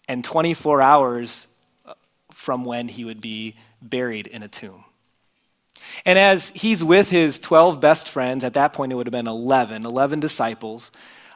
and 0.09 0.25
24 0.25 0.81
hours 0.81 1.47
from 2.33 2.65
when 2.65 2.89
he 2.89 3.05
would 3.05 3.21
be 3.21 3.55
buried 3.81 4.27
in 4.27 4.43
a 4.43 4.49
tomb. 4.49 4.85
And 6.05 6.19
as 6.19 6.51
he's 6.51 6.83
with 6.85 7.09
his 7.11 7.39
12 7.39 7.81
best 7.81 8.09
friends, 8.09 8.45
at 8.45 8.55
that 8.55 8.73
point 8.73 8.93
it 8.93 8.97
would 8.97 9.07
have 9.07 9.13
been 9.13 9.27
11, 9.27 9.87
11 9.87 10.21
disciples, 10.21 10.91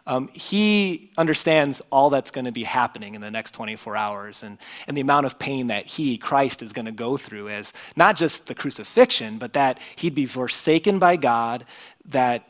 um, 0.09 0.31
he 0.33 1.11
understands 1.19 1.83
all 1.93 2.09
that's 2.09 2.31
going 2.31 2.47
to 2.47 2.50
be 2.50 2.65
happening 2.65 3.15
in 3.15 3.21
the 3.21 3.31
next 3.31 3.53
24 3.53 3.95
hours 3.95 4.43
and, 4.43 4.57
and 4.87 4.97
the 4.97 5.03
amount 5.03 5.27
of 5.27 5.38
pain 5.38 5.67
that 5.67 5.85
he, 5.85 6.17
Christ, 6.17 6.62
is 6.62 6.73
going 6.73 6.87
to 6.87 6.93
go 6.93 7.19
through 7.19 7.50
as 7.50 7.75
not 7.95 8.17
just 8.17 8.47
the 8.47 8.55
crucifixion, 8.55 9.37
but 9.37 9.53
that 9.53 9.79
he'd 9.97 10.15
be 10.15 10.25
forsaken 10.25 10.99
by 10.99 11.17
God, 11.17 11.67
that 12.07 12.49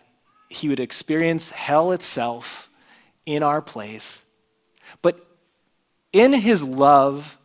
he 0.48 0.68
would 0.68 0.78
experience 0.78 1.50
hell 1.50 1.90
itself 1.90 2.70
in 3.26 3.42
our 3.42 3.60
place. 3.60 4.22
But 5.02 5.26
in 6.12 6.32
his 6.32 6.62
love, 6.62 7.36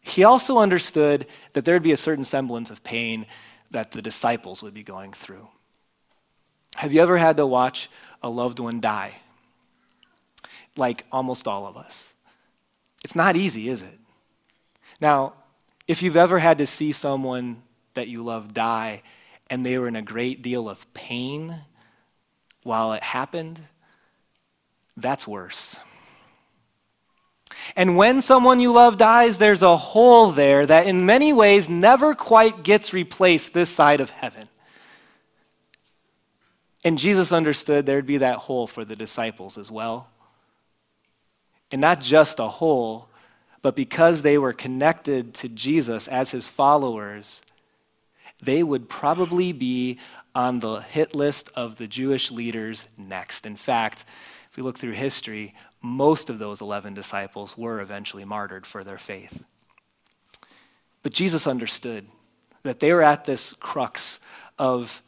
he 0.00 0.24
also 0.24 0.56
understood 0.56 1.26
that 1.52 1.66
there'd 1.66 1.82
be 1.82 1.92
a 1.92 1.98
certain 1.98 2.24
semblance 2.24 2.70
of 2.70 2.82
pain 2.82 3.26
that 3.72 3.90
the 3.90 4.00
disciples 4.00 4.62
would 4.62 4.72
be 4.72 4.82
going 4.82 5.12
through. 5.12 5.48
Have 6.76 6.94
you 6.94 7.02
ever 7.02 7.18
had 7.18 7.36
to 7.36 7.46
watch 7.46 7.90
a 8.22 8.30
loved 8.30 8.58
one 8.58 8.80
die? 8.80 9.12
Like 10.76 11.04
almost 11.12 11.46
all 11.46 11.66
of 11.66 11.76
us. 11.76 12.08
It's 13.04 13.14
not 13.14 13.36
easy, 13.36 13.68
is 13.68 13.82
it? 13.82 13.98
Now, 15.00 15.34
if 15.86 16.02
you've 16.02 16.16
ever 16.16 16.38
had 16.38 16.58
to 16.58 16.66
see 16.66 16.92
someone 16.92 17.62
that 17.94 18.08
you 18.08 18.22
love 18.22 18.54
die 18.54 19.02
and 19.50 19.64
they 19.64 19.78
were 19.78 19.88
in 19.88 19.96
a 19.96 20.02
great 20.02 20.42
deal 20.42 20.68
of 20.68 20.92
pain 20.94 21.54
while 22.62 22.94
it 22.94 23.02
happened, 23.02 23.60
that's 24.96 25.26
worse. 25.26 25.76
And 27.76 27.96
when 27.96 28.20
someone 28.20 28.60
you 28.60 28.72
love 28.72 28.96
dies, 28.96 29.38
there's 29.38 29.62
a 29.62 29.76
hole 29.76 30.30
there 30.30 30.64
that 30.66 30.86
in 30.86 31.06
many 31.06 31.32
ways 31.32 31.68
never 31.68 32.14
quite 32.14 32.62
gets 32.62 32.92
replaced 32.92 33.52
this 33.52 33.70
side 33.70 34.00
of 34.00 34.10
heaven. 34.10 34.48
And 36.84 36.98
Jesus 36.98 37.32
understood 37.32 37.86
there'd 37.86 38.06
be 38.06 38.18
that 38.18 38.36
hole 38.36 38.66
for 38.66 38.84
the 38.84 38.96
disciples 38.96 39.56
as 39.56 39.70
well. 39.70 40.08
And 41.72 41.80
not 41.80 42.00
just 42.00 42.38
a 42.38 42.48
hole, 42.48 43.08
but 43.62 43.74
because 43.74 44.22
they 44.22 44.38
were 44.38 44.52
connected 44.52 45.34
to 45.34 45.48
Jesus 45.48 46.06
as 46.06 46.30
his 46.30 46.48
followers, 46.48 47.40
they 48.42 48.62
would 48.62 48.88
probably 48.88 49.52
be 49.52 49.98
on 50.34 50.60
the 50.60 50.80
hit 50.80 51.14
list 51.14 51.50
of 51.54 51.76
the 51.76 51.86
Jewish 51.86 52.30
leaders 52.30 52.84
next. 52.98 53.46
In 53.46 53.56
fact, 53.56 54.04
if 54.50 54.56
we 54.56 54.62
look 54.62 54.78
through 54.78 54.92
history, 54.92 55.54
most 55.80 56.30
of 56.30 56.38
those 56.38 56.60
11 56.60 56.94
disciples 56.94 57.56
were 57.56 57.80
eventually 57.80 58.24
martyred 58.24 58.66
for 58.66 58.84
their 58.84 58.98
faith. 58.98 59.42
But 61.02 61.12
Jesus 61.12 61.46
understood 61.46 62.06
that 62.62 62.80
they 62.80 62.92
were 62.92 63.02
at 63.02 63.24
this 63.24 63.54
crux 63.60 64.20
of 64.58 65.02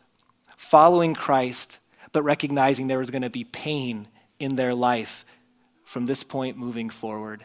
following 0.56 1.14
Christ, 1.14 1.78
but 2.12 2.22
recognizing 2.22 2.86
there 2.86 2.98
was 2.98 3.10
going 3.10 3.22
to 3.22 3.30
be 3.30 3.44
pain 3.44 4.08
in 4.38 4.56
their 4.56 4.74
life 4.74 5.24
from 5.86 6.04
this 6.04 6.24
point 6.24 6.58
moving 6.58 6.90
forward. 6.90 7.44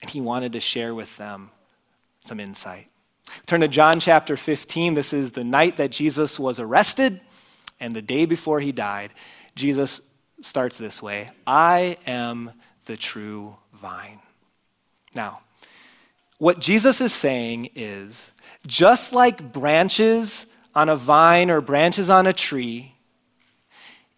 And 0.00 0.10
he 0.10 0.20
wanted 0.20 0.52
to 0.54 0.60
share 0.60 0.94
with 0.94 1.14
them 1.18 1.50
some 2.20 2.40
insight. 2.40 2.88
Turn 3.46 3.60
to 3.60 3.68
John 3.68 4.00
chapter 4.00 4.36
15. 4.36 4.94
This 4.94 5.12
is 5.12 5.32
the 5.32 5.44
night 5.44 5.76
that 5.76 5.90
Jesus 5.90 6.40
was 6.40 6.58
arrested 6.58 7.20
and 7.78 7.94
the 7.94 8.02
day 8.02 8.24
before 8.24 8.60
he 8.60 8.72
died. 8.72 9.10
Jesus 9.54 10.00
starts 10.40 10.78
this 10.78 11.02
way 11.02 11.30
I 11.46 11.98
am 12.06 12.50
the 12.86 12.96
true 12.96 13.56
vine. 13.74 14.20
Now, 15.14 15.40
what 16.38 16.58
Jesus 16.58 17.00
is 17.02 17.12
saying 17.12 17.70
is 17.74 18.30
just 18.66 19.12
like 19.12 19.52
branches 19.52 20.46
on 20.74 20.88
a 20.88 20.96
vine 20.96 21.50
or 21.50 21.60
branches 21.60 22.08
on 22.08 22.26
a 22.26 22.32
tree 22.32 22.94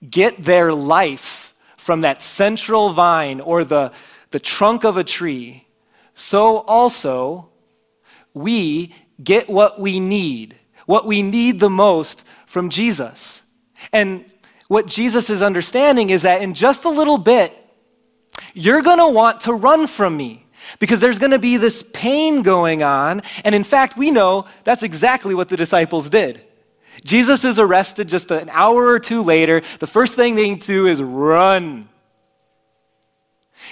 get 0.08 0.42
their 0.42 0.72
life 0.72 1.45
from 1.86 2.00
that 2.00 2.20
central 2.20 2.90
vine 2.90 3.40
or 3.40 3.62
the, 3.62 3.92
the 4.30 4.40
trunk 4.40 4.84
of 4.84 4.96
a 4.96 5.04
tree, 5.04 5.64
so 6.14 6.58
also 6.62 7.48
we 8.34 8.92
get 9.22 9.48
what 9.48 9.78
we 9.78 10.00
need, 10.00 10.56
what 10.86 11.06
we 11.06 11.22
need 11.22 11.60
the 11.60 11.70
most 11.70 12.24
from 12.44 12.70
Jesus. 12.70 13.40
And 13.92 14.24
what 14.66 14.88
Jesus 14.88 15.30
is 15.30 15.42
understanding 15.42 16.10
is 16.10 16.22
that 16.22 16.42
in 16.42 16.54
just 16.54 16.84
a 16.84 16.88
little 16.88 17.18
bit, 17.18 17.54
you're 18.52 18.82
going 18.82 18.98
to 18.98 19.06
want 19.06 19.42
to 19.42 19.52
run 19.52 19.86
from 19.86 20.16
me 20.16 20.44
because 20.80 20.98
there's 20.98 21.20
going 21.20 21.30
to 21.30 21.38
be 21.38 21.56
this 21.56 21.84
pain 21.92 22.42
going 22.42 22.82
on. 22.82 23.22
And 23.44 23.54
in 23.54 23.62
fact, 23.62 23.96
we 23.96 24.10
know 24.10 24.46
that's 24.64 24.82
exactly 24.82 25.36
what 25.36 25.48
the 25.48 25.56
disciples 25.56 26.08
did. 26.08 26.42
Jesus 27.06 27.44
is 27.44 27.58
arrested 27.58 28.08
just 28.08 28.30
an 28.30 28.50
hour 28.50 28.86
or 28.86 28.98
two 28.98 29.22
later. 29.22 29.62
The 29.78 29.86
first 29.86 30.14
thing 30.14 30.34
they 30.34 30.54
do 30.56 30.86
is 30.86 31.00
run. 31.00 31.88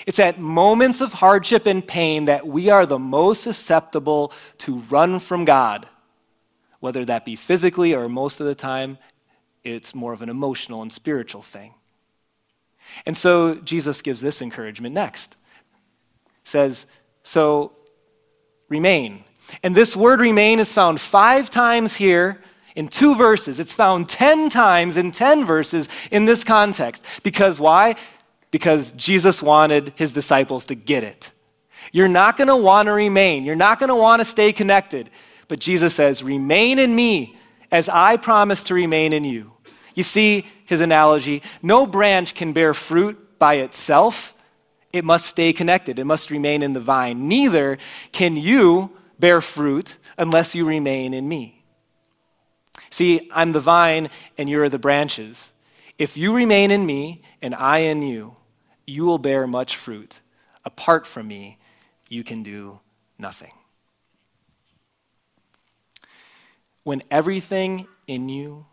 It's 0.06 0.18
at 0.18 0.38
moments 0.38 1.00
of 1.00 1.12
hardship 1.12 1.66
and 1.66 1.86
pain 1.86 2.26
that 2.26 2.46
we 2.46 2.70
are 2.70 2.86
the 2.86 2.98
most 2.98 3.42
susceptible 3.42 4.32
to 4.58 4.76
run 4.88 5.18
from 5.18 5.44
God, 5.44 5.86
whether 6.80 7.04
that 7.04 7.24
be 7.24 7.36
physically 7.36 7.92
or 7.94 8.08
most 8.08 8.40
of 8.40 8.46
the 8.46 8.54
time, 8.54 8.98
it's 9.64 9.94
more 9.94 10.12
of 10.12 10.22
an 10.22 10.28
emotional 10.28 10.82
and 10.82 10.92
spiritual 10.92 11.42
thing. 11.42 11.74
And 13.04 13.16
so 13.16 13.56
Jesus 13.56 14.02
gives 14.02 14.20
this 14.20 14.42
encouragement 14.42 14.94
next. 14.94 15.36
Says, 16.44 16.86
so 17.22 17.72
remain. 18.68 19.24
And 19.62 19.74
this 19.74 19.96
word 19.96 20.20
remain 20.20 20.60
is 20.60 20.72
found 20.72 21.00
five 21.00 21.50
times 21.50 21.96
here 21.96 22.40
in 22.74 22.88
two 22.88 23.14
verses. 23.14 23.60
It's 23.60 23.74
found 23.74 24.08
10 24.08 24.50
times 24.50 24.96
in 24.96 25.12
10 25.12 25.44
verses 25.44 25.88
in 26.10 26.24
this 26.24 26.44
context. 26.44 27.04
Because 27.22 27.60
why? 27.60 27.96
because 28.54 28.92
Jesus 28.92 29.42
wanted 29.42 29.94
his 29.96 30.12
disciples 30.12 30.66
to 30.66 30.76
get 30.76 31.02
it. 31.02 31.32
You're 31.90 32.06
not 32.06 32.36
going 32.36 32.46
to 32.46 32.54
want 32.54 32.86
to 32.86 32.92
remain, 32.92 33.42
you're 33.42 33.56
not 33.56 33.80
going 33.80 33.88
to 33.88 33.96
want 33.96 34.20
to 34.20 34.24
stay 34.24 34.52
connected. 34.52 35.10
But 35.48 35.58
Jesus 35.58 35.92
says, 35.92 36.22
Remain 36.22 36.78
in 36.78 36.94
me 36.94 37.36
as 37.72 37.88
I 37.88 38.16
promise 38.16 38.62
to 38.64 38.74
remain 38.74 39.12
in 39.12 39.24
you. 39.24 39.50
You 39.96 40.04
see 40.04 40.46
his 40.66 40.80
analogy 40.80 41.42
no 41.62 41.84
branch 41.84 42.36
can 42.36 42.52
bear 42.52 42.74
fruit 42.74 43.40
by 43.40 43.54
itself, 43.54 44.36
it 44.92 45.04
must 45.04 45.26
stay 45.26 45.52
connected, 45.52 45.98
it 45.98 46.04
must 46.04 46.30
remain 46.30 46.62
in 46.62 46.74
the 46.74 46.80
vine. 46.80 47.26
Neither 47.26 47.78
can 48.12 48.36
you 48.36 48.92
bear 49.18 49.40
fruit 49.40 49.96
unless 50.16 50.54
you 50.54 50.64
remain 50.64 51.12
in 51.12 51.28
me. 51.28 51.53
See, 52.94 53.28
I'm 53.34 53.50
the 53.50 53.58
vine 53.58 54.08
and 54.38 54.48
you're 54.48 54.68
the 54.68 54.78
branches. 54.78 55.50
If 55.98 56.16
you 56.16 56.32
remain 56.32 56.70
in 56.70 56.86
me 56.86 57.22
and 57.42 57.52
I 57.52 57.78
in 57.78 58.02
you, 58.02 58.36
you 58.86 59.04
will 59.04 59.18
bear 59.18 59.48
much 59.48 59.74
fruit. 59.74 60.20
Apart 60.64 61.04
from 61.04 61.26
me, 61.26 61.58
you 62.08 62.22
can 62.22 62.44
do 62.44 62.78
nothing. 63.18 63.50
When 66.84 67.02
everything 67.10 67.88
in 68.06 68.28
you, 68.28 68.64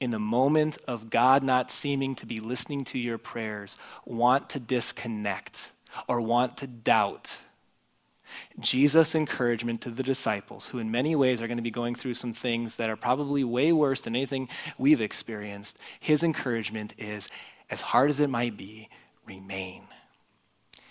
in 0.00 0.12
the 0.12 0.18
moment 0.18 0.78
of 0.88 1.10
God 1.10 1.42
not 1.42 1.70
seeming 1.70 2.14
to 2.14 2.26
be 2.26 2.38
listening 2.38 2.84
to 2.84 2.98
your 2.98 3.18
prayers, 3.18 3.76
want 4.06 4.48
to 4.48 4.60
disconnect 4.60 5.72
or 6.08 6.22
want 6.22 6.56
to 6.56 6.66
doubt, 6.66 7.36
Jesus' 8.58 9.14
encouragement 9.14 9.80
to 9.82 9.90
the 9.90 10.02
disciples, 10.02 10.68
who 10.68 10.78
in 10.78 10.90
many 10.90 11.14
ways 11.16 11.40
are 11.40 11.46
going 11.46 11.58
to 11.58 11.62
be 11.62 11.70
going 11.70 11.94
through 11.94 12.14
some 12.14 12.32
things 12.32 12.76
that 12.76 12.88
are 12.88 12.96
probably 12.96 13.44
way 13.44 13.72
worse 13.72 14.02
than 14.02 14.14
anything 14.14 14.48
we've 14.78 15.00
experienced, 15.00 15.78
his 16.00 16.22
encouragement 16.22 16.94
is 16.98 17.28
as 17.70 17.80
hard 17.80 18.10
as 18.10 18.20
it 18.20 18.28
might 18.28 18.56
be, 18.56 18.88
remain. 19.26 19.82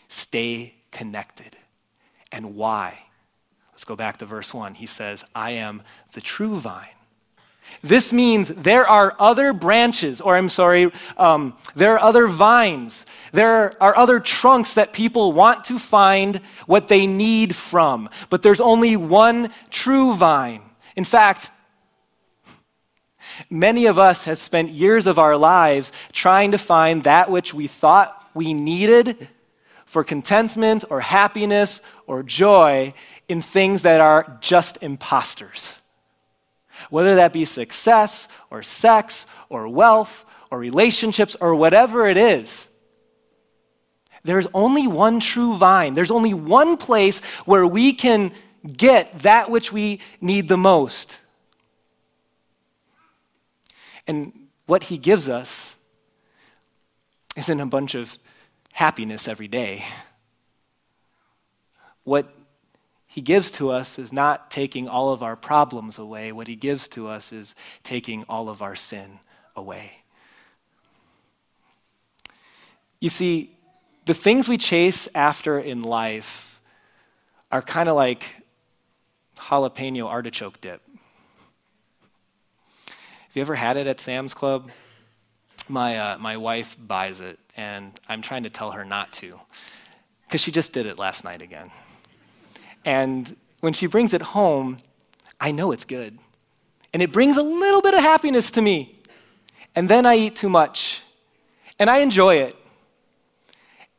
Stay 0.07 0.75
connected. 0.91 1.55
And 2.31 2.55
why? 2.55 3.05
Let's 3.71 3.85
go 3.85 3.95
back 3.95 4.17
to 4.17 4.25
verse 4.25 4.53
1. 4.53 4.75
He 4.75 4.85
says, 4.85 5.23
I 5.33 5.51
am 5.51 5.83
the 6.13 6.21
true 6.21 6.59
vine. 6.59 6.87
This 7.81 8.13
means 8.13 8.49
there 8.49 8.87
are 8.87 9.15
other 9.19 9.53
branches, 9.53 10.21
or 10.21 10.35
I'm 10.35 10.49
sorry, 10.49 10.91
um, 11.17 11.55
there 11.75 11.93
are 11.93 11.99
other 11.99 12.27
vines. 12.27 13.05
There 13.31 13.73
are 13.81 13.97
other 13.97 14.19
trunks 14.19 14.75
that 14.75 14.93
people 14.93 15.33
want 15.33 15.63
to 15.65 15.79
find 15.79 16.37
what 16.67 16.87
they 16.87 17.07
need 17.07 17.55
from. 17.55 18.09
But 18.29 18.43
there's 18.43 18.61
only 18.61 18.97
one 18.97 19.49
true 19.69 20.13
vine. 20.13 20.61
In 20.95 21.03
fact, 21.03 21.49
many 23.49 23.85
of 23.87 23.97
us 23.97 24.25
have 24.25 24.37
spent 24.37 24.69
years 24.69 25.07
of 25.07 25.17
our 25.17 25.37
lives 25.37 25.91
trying 26.11 26.51
to 26.51 26.57
find 26.57 27.03
that 27.03 27.31
which 27.31 27.53
we 27.53 27.67
thought 27.67 28.29
we 28.33 28.53
needed 28.53 29.27
for 29.85 30.03
contentment 30.03 30.85
or 30.89 31.01
happiness 31.01 31.81
or 32.07 32.23
joy 32.23 32.93
in 33.27 33.41
things 33.41 33.81
that 33.81 33.99
are 33.99 34.37
just 34.39 34.77
imposters. 34.81 35.80
Whether 36.89 37.15
that 37.15 37.33
be 37.33 37.45
success 37.45 38.27
or 38.49 38.63
sex 38.63 39.25
or 39.49 39.67
wealth 39.67 40.25
or 40.49 40.59
relationships 40.59 41.35
or 41.39 41.55
whatever 41.55 42.07
it 42.07 42.17
is, 42.17 42.67
There's 44.23 44.47
only 44.53 44.87
one 44.87 45.19
true 45.19 45.55
vine. 45.55 45.93
There's 45.93 46.11
only 46.11 46.33
one 46.33 46.77
place 46.77 47.21
where 47.45 47.65
we 47.65 47.93
can 47.93 48.31
get 48.77 49.23
that 49.23 49.49
which 49.49 49.71
we 49.71 49.99
need 50.19 50.47
the 50.47 50.57
most. 50.57 51.19
And 54.07 54.47
what 54.67 54.83
he 54.83 54.97
gives 54.97 55.27
us 55.27 55.75
isn't 57.35 57.59
a 57.59 57.65
bunch 57.65 57.95
of 57.95 58.17
happiness 58.73 59.27
every 59.27 59.47
day. 59.47 59.85
What 62.03 62.31
he 63.11 63.19
gives 63.19 63.51
to 63.51 63.71
us 63.71 63.99
is 63.99 64.13
not 64.13 64.49
taking 64.49 64.87
all 64.87 65.11
of 65.11 65.21
our 65.21 65.35
problems 65.35 65.99
away. 65.99 66.31
What 66.31 66.47
he 66.47 66.55
gives 66.55 66.87
to 66.89 67.09
us 67.09 67.33
is 67.33 67.53
taking 67.83 68.23
all 68.29 68.47
of 68.47 68.61
our 68.61 68.73
sin 68.73 69.19
away. 69.53 69.91
You 73.01 73.09
see, 73.09 73.53
the 74.05 74.13
things 74.13 74.47
we 74.47 74.55
chase 74.57 75.09
after 75.13 75.59
in 75.59 75.81
life 75.81 76.61
are 77.51 77.61
kind 77.61 77.89
of 77.89 77.97
like 77.97 78.23
jalapeno 79.35 80.05
artichoke 80.05 80.61
dip. 80.61 80.81
Have 82.85 83.33
you 83.33 83.41
ever 83.41 83.55
had 83.55 83.75
it 83.75 83.87
at 83.87 83.99
Sam's 83.99 84.33
Club? 84.33 84.71
My, 85.67 85.97
uh, 85.97 86.17
my 86.17 86.37
wife 86.37 86.77
buys 86.79 87.19
it, 87.19 87.39
and 87.57 87.91
I'm 88.07 88.21
trying 88.21 88.43
to 88.43 88.49
tell 88.49 88.71
her 88.71 88.85
not 88.85 89.11
to, 89.13 89.37
because 90.27 90.39
she 90.39 90.53
just 90.53 90.71
did 90.71 90.85
it 90.85 90.97
last 90.97 91.25
night 91.25 91.41
again. 91.41 91.71
And 92.85 93.35
when 93.59 93.73
she 93.73 93.87
brings 93.87 94.13
it 94.13 94.21
home, 94.21 94.77
I 95.39 95.51
know 95.51 95.71
it's 95.71 95.85
good. 95.85 96.17
And 96.93 97.01
it 97.01 97.11
brings 97.11 97.37
a 97.37 97.43
little 97.43 97.81
bit 97.81 97.93
of 97.93 98.01
happiness 98.01 98.51
to 98.51 98.61
me. 98.61 98.99
And 99.75 99.87
then 99.87 100.05
I 100.05 100.17
eat 100.17 100.35
too 100.35 100.49
much, 100.49 101.01
and 101.79 101.89
I 101.89 101.99
enjoy 101.99 102.35
it. 102.35 102.55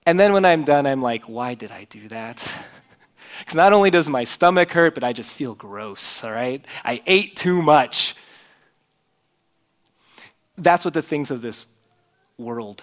And 0.04 0.18
then 0.18 0.32
when 0.32 0.44
I'm 0.44 0.64
done, 0.64 0.86
I'm 0.86 1.00
like, 1.00 1.24
why 1.24 1.54
did 1.54 1.70
I 1.70 1.84
do 1.84 2.08
that? 2.08 2.52
Because 3.38 3.54
not 3.56 3.72
only 3.72 3.90
does 3.90 4.08
my 4.08 4.22
stomach 4.22 4.70
hurt, 4.70 4.94
but 4.94 5.02
I 5.02 5.12
just 5.12 5.32
feel 5.32 5.54
gross, 5.54 6.22
all 6.22 6.30
right? 6.30 6.64
I 6.84 7.02
ate 7.06 7.34
too 7.34 7.60
much. 7.60 8.14
That's 10.56 10.84
what 10.84 10.94
the 10.94 11.02
things 11.02 11.32
of 11.32 11.42
this 11.42 11.66
world 12.38 12.82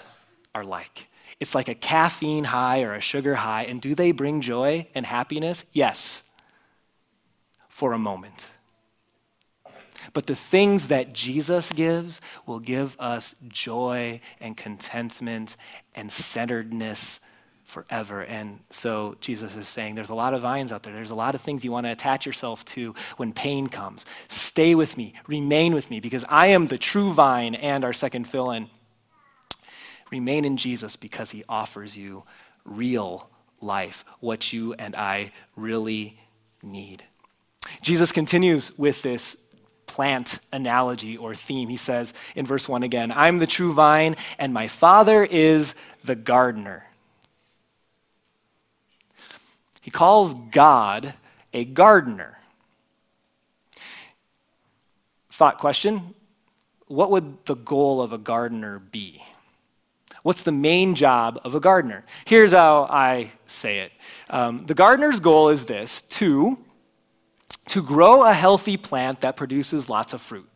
are 0.53 0.65
like. 0.65 1.08
It's 1.39 1.55
like 1.55 1.67
a 1.67 1.75
caffeine 1.75 2.45
high 2.45 2.81
or 2.81 2.93
a 2.93 3.01
sugar 3.01 3.36
high. 3.36 3.63
And 3.63 3.81
do 3.81 3.95
they 3.95 4.12
bring 4.12 4.41
joy 4.41 4.88
and 4.95 5.05
happiness? 5.05 5.65
Yes, 5.71 6.24
for 7.67 7.93
a 7.93 8.00
moment. 8.00 8.48
But 10.13 10.27
the 10.27 10.36
things 10.36 10.88
that 10.88 11.13
Jesus 11.13 11.71
gives 11.71 12.21
will 12.45 12.59
give 12.59 12.95
us 13.00 13.36
joy 13.48 14.21
and 14.39 14.55
contentment 14.55 15.57
and 15.93 16.12
centeredness 16.12 17.19
forever. 17.63 18.24
And 18.24 18.59
so 18.71 19.15
Jesus 19.21 19.55
is 19.55 19.67
saying 19.67 19.95
there's 19.95 20.09
a 20.09 20.15
lot 20.15 20.33
of 20.33 20.41
vines 20.41 20.71
out 20.71 20.83
there. 20.83 20.93
There's 20.93 21.12
a 21.12 21.15
lot 21.15 21.36
of 21.36 21.41
things 21.41 21.63
you 21.63 21.71
want 21.71 21.86
to 21.86 21.91
attach 21.91 22.25
yourself 22.25 22.65
to 22.65 22.95
when 23.17 23.31
pain 23.31 23.67
comes. 23.67 24.05
Stay 24.27 24.74
with 24.74 24.98
me, 24.98 25.13
remain 25.27 25.74
with 25.74 25.91
me, 25.91 26.00
because 26.00 26.25
I 26.27 26.48
am 26.48 26.67
the 26.67 26.79
true 26.79 27.13
vine 27.13 27.55
and 27.55 27.83
our 27.83 27.93
second 27.93 28.27
fill 28.27 28.51
in. 28.51 28.69
Remain 30.11 30.45
in 30.45 30.57
Jesus 30.57 30.95
because 30.95 31.31
he 31.31 31.43
offers 31.47 31.97
you 31.97 32.23
real 32.65 33.29
life, 33.61 34.05
what 34.19 34.51
you 34.53 34.73
and 34.73 34.95
I 34.95 35.31
really 35.55 36.19
need. 36.63 37.03
Jesus 37.81 38.11
continues 38.11 38.77
with 38.77 39.01
this 39.01 39.35
plant 39.85 40.39
analogy 40.51 41.17
or 41.17 41.35
theme. 41.35 41.67
He 41.69 41.77
says 41.77 42.13
in 42.35 42.45
verse 42.45 42.69
1 42.69 42.83
again, 42.83 43.11
I'm 43.11 43.39
the 43.39 43.47
true 43.47 43.73
vine, 43.73 44.15
and 44.37 44.53
my 44.53 44.67
Father 44.67 45.23
is 45.23 45.73
the 46.03 46.15
gardener. 46.15 46.85
He 49.81 49.91
calls 49.91 50.33
God 50.51 51.13
a 51.53 51.65
gardener. 51.65 52.37
Thought 55.31 55.57
question 55.57 56.13
What 56.87 57.11
would 57.11 57.45
the 57.45 57.55
goal 57.55 58.01
of 58.01 58.13
a 58.13 58.17
gardener 58.17 58.79
be? 58.79 59.24
What's 60.24 60.44
the 60.44 60.51
main 60.51 60.96
job 60.96 61.40
of 61.44 61.55
a 61.55 61.60
gardener? 61.60 62.03
Here's 62.25 62.51
how 62.51 62.84
I 62.90 63.32
say 63.48 63.79
it 63.79 63.92
um, 64.29 64.66
The 64.66 64.74
gardener's 64.74 65.20
goal 65.20 65.50
is 65.50 65.66
this 65.66 66.01
to, 66.03 66.58
to 67.68 67.82
grow 67.82 68.24
a 68.24 68.34
healthy 68.34 68.77
plant 68.77 69.22
that 69.22 69.38
produces 69.38 69.90
lots 69.90 70.14
of 70.14 70.22
fruit. 70.22 70.48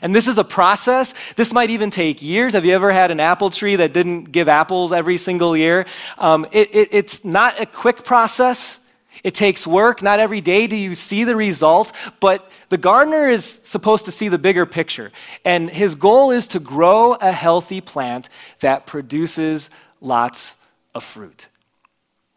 And 0.00 0.14
this 0.14 0.28
is 0.28 0.38
a 0.38 0.44
process. 0.44 1.12
This 1.36 1.52
might 1.52 1.70
even 1.70 1.90
take 1.90 2.22
years. 2.22 2.52
Have 2.54 2.64
you 2.64 2.74
ever 2.74 2.92
had 2.92 3.10
an 3.10 3.20
apple 3.20 3.50
tree 3.50 3.76
that 3.76 3.92
didn't 3.92 4.24
give 4.24 4.48
apples 4.48 4.92
every 4.92 5.16
single 5.16 5.56
year? 5.56 5.86
Um, 6.18 6.46
it, 6.52 6.74
it, 6.74 6.88
it's 6.92 7.24
not 7.24 7.60
a 7.60 7.66
quick 7.66 8.04
process. 8.04 8.78
It 9.22 9.34
takes 9.34 9.66
work. 9.66 10.02
Not 10.02 10.20
every 10.20 10.40
day 10.40 10.66
do 10.66 10.76
you 10.76 10.94
see 10.94 11.24
the 11.24 11.36
results, 11.36 11.92
but 12.20 12.50
the 12.68 12.78
gardener 12.78 13.28
is 13.28 13.60
supposed 13.62 14.04
to 14.06 14.12
see 14.12 14.28
the 14.28 14.38
bigger 14.38 14.66
picture. 14.66 15.12
And 15.44 15.70
his 15.70 15.94
goal 15.94 16.30
is 16.30 16.46
to 16.48 16.60
grow 16.60 17.14
a 17.14 17.32
healthy 17.32 17.80
plant 17.80 18.28
that 18.60 18.86
produces 18.86 19.70
lots 20.00 20.56
of 20.94 21.04
fruit. 21.04 21.48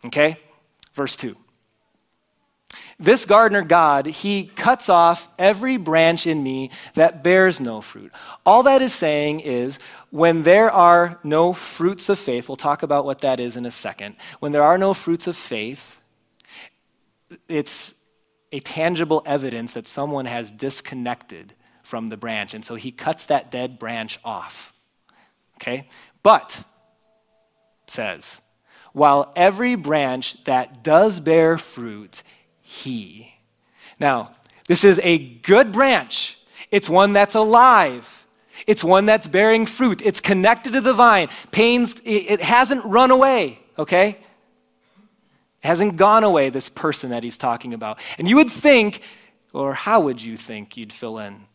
Okay? 0.05 0.37
Verse 0.93 1.15
2. 1.15 1.35
This 2.97 3.25
gardener 3.25 3.63
God, 3.63 4.05
he 4.05 4.45
cuts 4.45 4.87
off 4.87 5.27
every 5.37 5.75
branch 5.75 6.25
in 6.27 6.41
me 6.41 6.71
that 6.93 7.23
bears 7.23 7.59
no 7.59 7.81
fruit. 7.81 8.11
All 8.45 8.63
that 8.63 8.81
is 8.81 8.93
saying 8.93 9.41
is 9.41 9.79
when 10.11 10.43
there 10.43 10.71
are 10.71 11.19
no 11.21 11.51
fruits 11.51 12.07
of 12.07 12.17
faith, 12.17 12.47
we'll 12.47 12.55
talk 12.55 12.83
about 12.83 13.03
what 13.03 13.19
that 13.19 13.41
is 13.41 13.57
in 13.57 13.65
a 13.65 13.71
second. 13.71 14.15
When 14.39 14.53
there 14.53 14.63
are 14.63 14.77
no 14.77 14.93
fruits 14.93 15.27
of 15.27 15.35
faith, 15.35 15.97
it's 17.47 17.93
a 18.51 18.59
tangible 18.59 19.21
evidence 19.25 19.73
that 19.73 19.87
someone 19.87 20.25
has 20.25 20.51
disconnected 20.51 21.53
from 21.83 22.07
the 22.07 22.17
branch. 22.17 22.53
And 22.53 22.63
so 22.63 22.75
he 22.75 22.91
cuts 22.91 23.25
that 23.27 23.51
dead 23.51 23.77
branch 23.79 24.19
off. 24.23 24.73
Okay? 25.57 25.87
But, 26.23 26.63
says, 27.87 28.41
while 28.93 29.31
every 29.35 29.75
branch 29.75 30.43
that 30.45 30.83
does 30.83 31.19
bear 31.19 31.57
fruit, 31.57 32.23
he. 32.61 33.33
Now, 33.99 34.31
this 34.67 34.83
is 34.83 34.99
a 35.03 35.17
good 35.17 35.71
branch. 35.71 36.39
It's 36.71 36.89
one 36.89 37.13
that's 37.13 37.35
alive. 37.35 38.25
It's 38.67 38.83
one 38.83 39.05
that's 39.05 39.27
bearing 39.27 39.65
fruit. 39.65 40.01
It's 40.01 40.21
connected 40.21 40.73
to 40.73 40.81
the 40.81 40.93
vine. 40.93 41.27
Pains, 41.51 41.95
it 42.03 42.41
hasn't 42.41 42.83
run 42.85 43.11
away, 43.11 43.59
okay? 43.77 44.17
Hasn't 45.65 45.97
gone 45.97 46.23
away, 46.23 46.49
this 46.49 46.69
person 46.69 47.09
that 47.09 47.23
he's 47.23 47.37
talking 47.37 47.73
about. 47.73 47.99
And 48.17 48.29
you 48.29 48.35
would 48.37 48.51
think, 48.51 49.01
or 49.53 49.73
how 49.73 49.99
would 50.01 50.21
you 50.21 50.37
think 50.37 50.77
you'd 50.77 50.93
fill 50.93 51.19
in 51.19 51.45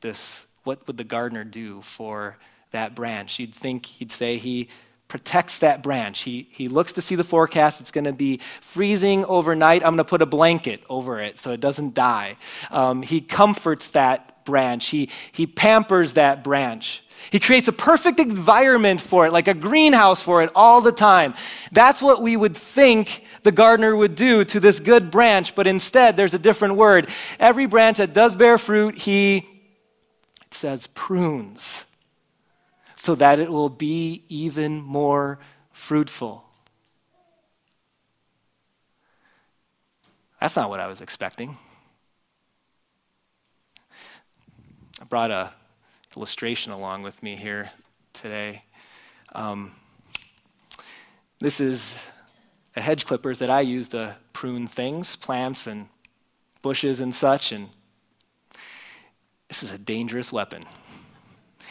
this? 0.00 0.44
What 0.64 0.86
would 0.86 0.96
the 0.96 1.04
gardener 1.04 1.44
do 1.44 1.82
for 1.82 2.38
that 2.72 2.94
branch? 2.94 3.38
You'd 3.38 3.54
think 3.54 3.86
he'd 3.86 4.12
say 4.12 4.36
he 4.36 4.68
protects 5.08 5.58
that 5.60 5.82
branch. 5.82 6.20
He, 6.20 6.48
he 6.50 6.68
looks 6.68 6.92
to 6.92 7.02
see 7.02 7.14
the 7.14 7.24
forecast. 7.24 7.80
It's 7.80 7.90
going 7.90 8.04
to 8.04 8.12
be 8.12 8.40
freezing 8.60 9.24
overnight. 9.24 9.82
I'm 9.82 9.96
going 9.96 9.98
to 9.98 10.04
put 10.04 10.22
a 10.22 10.26
blanket 10.26 10.82
over 10.88 11.20
it 11.20 11.38
so 11.38 11.50
it 11.52 11.60
doesn't 11.60 11.94
die. 11.94 12.36
Um, 12.70 13.02
he 13.02 13.20
comforts 13.22 13.88
that 13.88 14.37
branch. 14.48 14.88
He, 14.88 15.10
he 15.30 15.46
pampers 15.46 16.14
that 16.14 16.42
branch. 16.42 17.02
He 17.30 17.38
creates 17.38 17.68
a 17.68 17.72
perfect 17.72 18.18
environment 18.18 18.98
for 18.98 19.26
it, 19.26 19.32
like 19.32 19.46
a 19.46 19.52
greenhouse 19.52 20.22
for 20.22 20.42
it 20.42 20.50
all 20.54 20.80
the 20.80 20.90
time. 20.90 21.34
That's 21.70 22.00
what 22.00 22.22
we 22.22 22.34
would 22.34 22.56
think 22.56 23.24
the 23.42 23.52
gardener 23.52 23.94
would 23.94 24.14
do 24.14 24.42
to 24.46 24.58
this 24.58 24.80
good 24.80 25.10
branch, 25.10 25.54
but 25.54 25.66
instead 25.66 26.16
there's 26.16 26.32
a 26.32 26.38
different 26.38 26.76
word. 26.76 27.10
Every 27.38 27.66
branch 27.66 27.98
that 27.98 28.14
does 28.14 28.34
bear 28.34 28.56
fruit, 28.56 28.96
he, 28.96 29.36
it 30.46 30.54
says, 30.54 30.86
prunes 30.94 31.84
so 32.96 33.14
that 33.16 33.38
it 33.38 33.52
will 33.52 33.68
be 33.68 34.24
even 34.30 34.80
more 34.80 35.38
fruitful. 35.72 36.46
That's 40.40 40.56
not 40.56 40.70
what 40.70 40.80
I 40.80 40.86
was 40.86 41.02
expecting. 41.02 41.58
I 44.97 44.97
brought 45.08 45.30
a 45.30 45.52
illustration 46.16 46.72
along 46.72 47.02
with 47.02 47.22
me 47.22 47.36
here 47.36 47.70
today. 48.12 48.62
Um, 49.34 49.72
this 51.40 51.60
is 51.60 51.96
a 52.74 52.80
hedge 52.80 53.06
clippers 53.06 53.38
that 53.38 53.50
I 53.50 53.60
use 53.60 53.88
to 53.90 54.16
prune 54.32 54.66
things, 54.66 55.16
plants 55.16 55.66
and 55.66 55.88
bushes 56.60 57.00
and 57.00 57.14
such, 57.14 57.52
and 57.52 57.68
this 59.48 59.62
is 59.62 59.72
a 59.72 59.78
dangerous 59.78 60.32
weapon. 60.32 60.64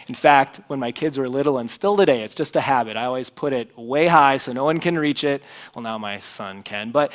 In 0.07 0.15
fact, 0.15 0.61
when 0.67 0.79
my 0.79 0.91
kids 0.91 1.17
were 1.17 1.27
little 1.27 1.57
and 1.57 1.69
still 1.69 1.97
today, 1.97 2.23
it's 2.23 2.35
just 2.35 2.55
a 2.55 2.61
habit. 2.61 2.95
I 2.95 3.05
always 3.05 3.29
put 3.29 3.51
it 3.51 3.77
way 3.77 4.07
high 4.07 4.37
so 4.37 4.53
no 4.53 4.63
one 4.63 4.79
can 4.79 4.97
reach 4.97 5.23
it. 5.23 5.43
Well, 5.75 5.83
now 5.83 5.97
my 5.97 6.19
son 6.19 6.63
can, 6.63 6.91
but 6.91 7.11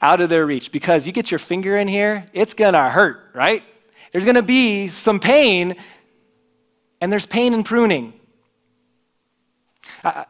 out 0.00 0.20
of 0.20 0.28
their 0.28 0.46
reach 0.46 0.70
because 0.70 1.06
you 1.06 1.12
get 1.12 1.30
your 1.30 1.38
finger 1.38 1.76
in 1.76 1.88
here, 1.88 2.26
it's 2.34 2.52
to 2.54 2.90
hurt, 2.90 3.30
right? 3.34 3.64
There's 4.12 4.24
going 4.24 4.36
to 4.36 4.42
be 4.42 4.88
some 4.88 5.20
pain, 5.20 5.76
and 7.00 7.12
there's 7.12 7.26
pain 7.26 7.54
in 7.54 7.64
pruning. 7.64 8.14
I, 10.02 10.26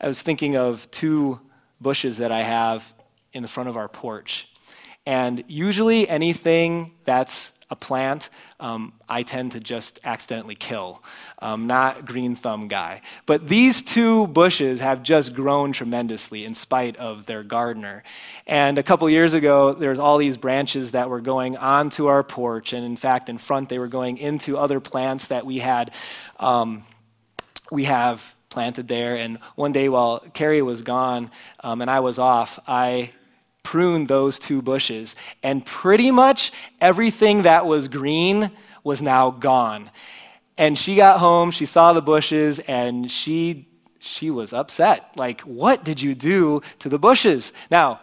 I 0.00 0.06
was 0.06 0.20
thinking 0.20 0.56
of 0.56 0.90
two 0.90 1.40
bushes 1.80 2.18
that 2.18 2.32
I 2.32 2.42
have 2.42 2.92
in 3.32 3.42
the 3.42 3.48
front 3.48 3.68
of 3.68 3.76
our 3.76 3.88
porch. 3.88 4.48
And 5.06 5.42
usually 5.48 6.08
anything 6.08 6.92
that's 7.04 7.52
a 7.72 7.76
plant, 7.76 8.28
um, 8.60 8.92
I 9.08 9.22
tend 9.22 9.52
to 9.52 9.60
just 9.60 9.98
accidentally 10.04 10.54
kill. 10.54 11.02
Um, 11.38 11.66
not 11.66 12.04
green 12.04 12.36
thumb 12.36 12.68
guy. 12.68 13.00
But 13.24 13.48
these 13.48 13.82
two 13.82 14.26
bushes 14.26 14.80
have 14.80 15.02
just 15.02 15.32
grown 15.32 15.72
tremendously 15.72 16.44
in 16.44 16.52
spite 16.52 16.96
of 16.98 17.24
their 17.24 17.42
gardener. 17.42 18.02
And 18.46 18.76
a 18.76 18.82
couple 18.82 19.08
years 19.08 19.32
ago, 19.32 19.72
there's 19.72 19.98
all 19.98 20.18
these 20.18 20.36
branches 20.36 20.90
that 20.90 21.08
were 21.08 21.22
going 21.22 21.56
onto 21.56 22.06
our 22.06 22.22
porch, 22.22 22.74
and 22.74 22.84
in 22.84 22.96
fact, 22.96 23.30
in 23.30 23.38
front, 23.38 23.70
they 23.70 23.78
were 23.78 23.88
going 23.88 24.18
into 24.18 24.58
other 24.58 24.78
plants 24.78 25.28
that 25.28 25.46
we 25.46 25.58
had. 25.58 25.92
Um, 26.38 26.84
we 27.70 27.84
have 27.84 28.34
planted 28.50 28.86
there. 28.86 29.16
And 29.16 29.38
one 29.54 29.72
day 29.72 29.88
while 29.88 30.20
Carrie 30.34 30.60
was 30.60 30.82
gone 30.82 31.30
um, 31.60 31.80
and 31.80 31.90
I 31.90 32.00
was 32.00 32.18
off, 32.18 32.58
I 32.68 33.12
pruned 33.62 34.08
those 34.08 34.38
two 34.38 34.62
bushes. 34.62 35.16
And 35.42 35.64
pretty 35.64 36.10
much 36.10 36.52
everything 36.80 37.42
that 37.42 37.66
was 37.66 37.88
green 37.88 38.50
was 38.84 39.02
now 39.02 39.30
gone. 39.30 39.90
And 40.58 40.78
she 40.78 40.96
got 40.96 41.18
home, 41.18 41.50
she 41.50 41.66
saw 41.66 41.92
the 41.92 42.02
bushes, 42.02 42.58
and 42.60 43.10
she 43.10 43.68
she 44.02 44.30
was 44.30 44.52
upset. 44.52 45.12
Like, 45.16 45.42
what 45.42 45.84
did 45.84 46.02
you 46.02 46.16
do 46.16 46.60
to 46.80 46.88
the 46.88 46.98
bushes? 46.98 47.52
Now, 47.70 48.00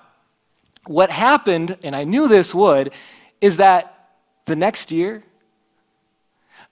what 0.86 1.12
happened, 1.12 1.78
and 1.84 1.94
I 1.94 2.06
knew 2.06 2.30
this 2.30 2.56
would, 2.56 2.94
is 3.42 3.58
that 3.58 4.12
the 4.46 4.56
next 4.56 4.92
year, 4.92 5.24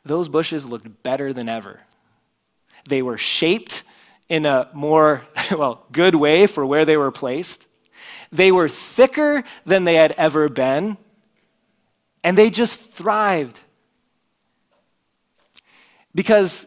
those 0.05 0.29
bushes 0.29 0.65
looked 0.65 1.03
better 1.03 1.33
than 1.33 1.49
ever. 1.49 1.81
They 2.87 3.01
were 3.01 3.17
shaped 3.17 3.83
in 4.29 4.45
a 4.45 4.69
more, 4.73 5.27
well, 5.51 5.85
good 5.91 6.15
way 6.15 6.47
for 6.47 6.65
where 6.65 6.85
they 6.85 6.95
were 6.95 7.11
placed. 7.11 7.66
They 8.31 8.51
were 8.51 8.69
thicker 8.69 9.43
than 9.65 9.83
they 9.83 9.95
had 9.95 10.11
ever 10.13 10.49
been, 10.49 10.97
and 12.23 12.37
they 12.37 12.49
just 12.49 12.81
thrived. 12.91 13.59
Because 16.13 16.65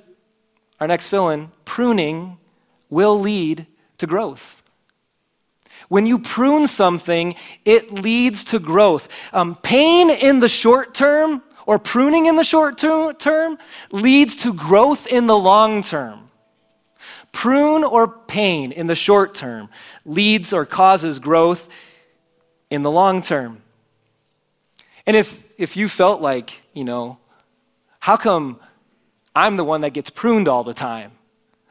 our 0.79 0.87
next 0.87 1.09
fill 1.09 1.31
in, 1.31 1.51
pruning 1.64 2.38
will 2.88 3.18
lead 3.18 3.66
to 3.99 4.07
growth. 4.07 4.62
When 5.88 6.07
you 6.07 6.18
prune 6.18 6.66
something, 6.66 7.35
it 7.64 7.92
leads 7.92 8.44
to 8.44 8.59
growth. 8.59 9.09
Um, 9.33 9.57
pain 9.57 10.11
in 10.11 10.40
the 10.40 10.49
short 10.49 10.94
term 10.94 11.42
or 11.66 11.79
pruning 11.79 12.27
in 12.27 12.37
the 12.37 12.44
short 12.44 12.79
term 12.79 13.59
leads 13.90 14.37
to 14.37 14.53
growth 14.53 15.07
in 15.07 15.27
the 15.27 15.37
long 15.37 15.83
term. 15.83 16.30
Prune 17.33 17.85
or 17.85 18.09
pain 18.09 18.73
in 18.73 18.87
the 18.87 18.95
short 18.95 19.35
term 19.35 19.69
leads 20.05 20.53
or 20.53 20.66
causes 20.66 21.19
growth 21.19 21.69
in 22.71 22.83
the 22.83 22.90
long 22.90 23.23
term. 23.23 23.62
And 25.07 25.16
if, 25.16 25.43
if 25.59 25.77
you 25.77 25.88
felt 25.88 26.21
like, 26.21 26.61
you 26.73 26.85
know, 26.85 27.19
how 27.99 28.16
come 28.16 28.61
I'm 29.35 29.57
the 29.57 29.64
one 29.64 29.83
that 29.83 29.90
gets 29.90 30.11
pruned 30.11 30.49
all 30.49 30.64
the 30.64 30.75
time? 30.75 31.12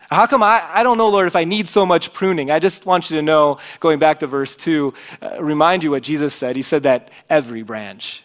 How 0.09 0.25
come 0.25 0.41
I, 0.41 0.63
I 0.67 0.81
don't 0.81 0.97
know, 0.97 1.09
Lord, 1.09 1.27
if 1.27 1.35
I 1.35 1.43
need 1.43 1.67
so 1.67 1.85
much 1.85 2.13
pruning? 2.13 2.49
I 2.49 2.57
just 2.57 2.85
want 2.85 3.11
you 3.11 3.17
to 3.17 3.21
know, 3.21 3.59
going 3.79 3.99
back 3.99 4.19
to 4.19 4.27
verse 4.27 4.55
2, 4.55 4.93
uh, 5.21 5.43
remind 5.43 5.83
you 5.83 5.91
what 5.91 6.01
Jesus 6.01 6.33
said. 6.33 6.55
He 6.55 6.63
said 6.63 6.83
that 6.83 7.11
every 7.29 7.61
branch, 7.61 8.23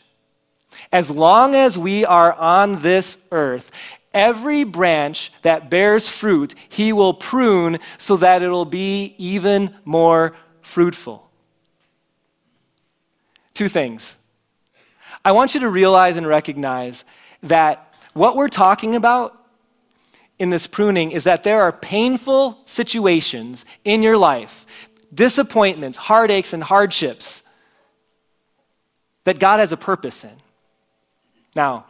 as 0.91 1.11
long 1.11 1.55
as 1.55 1.77
we 1.77 2.07
are 2.07 2.33
on 2.33 2.81
this 2.81 3.19
earth, 3.31 3.71
Every 4.15 4.63
branch 4.63 5.33
that 5.43 5.69
bears 5.69 6.09
fruit, 6.09 6.55
he 6.69 6.93
will 6.93 7.13
prune 7.13 7.81
so 7.99 8.17
that 8.19 8.43
it'll 8.43 8.65
be 8.65 9.15
even 9.19 9.75
more 9.85 10.37
fruitful. 10.63 11.29
Two 13.53 13.69
things. 13.69 14.17
I 15.25 15.33
want 15.33 15.55
you 15.55 15.61
to 15.61 15.69
realize 15.69 16.17
and 16.17 16.27
recognize 16.27 17.05
that 17.43 17.95
what 18.13 18.37
we're 18.37 18.49
talking 18.49 18.95
about 18.95 19.41
in 20.39 20.51
this 20.51 20.67
pruning 20.67 21.13
is 21.13 21.25
that 21.25 21.45
there 21.45 21.63
are 21.63 21.73
painful 21.73 22.59
situations 22.65 23.65
in 23.85 24.03
your 24.03 24.17
life, 24.17 24.67
disappointments, 25.13 25.97
heartaches, 25.97 26.53
and 26.53 26.63
hardships 26.63 27.43
that 29.25 29.39
God 29.39 29.61
has 29.61 29.73
a 29.73 29.77
purpose 29.77 30.25
in. 30.25 30.37
Now, 31.55 31.87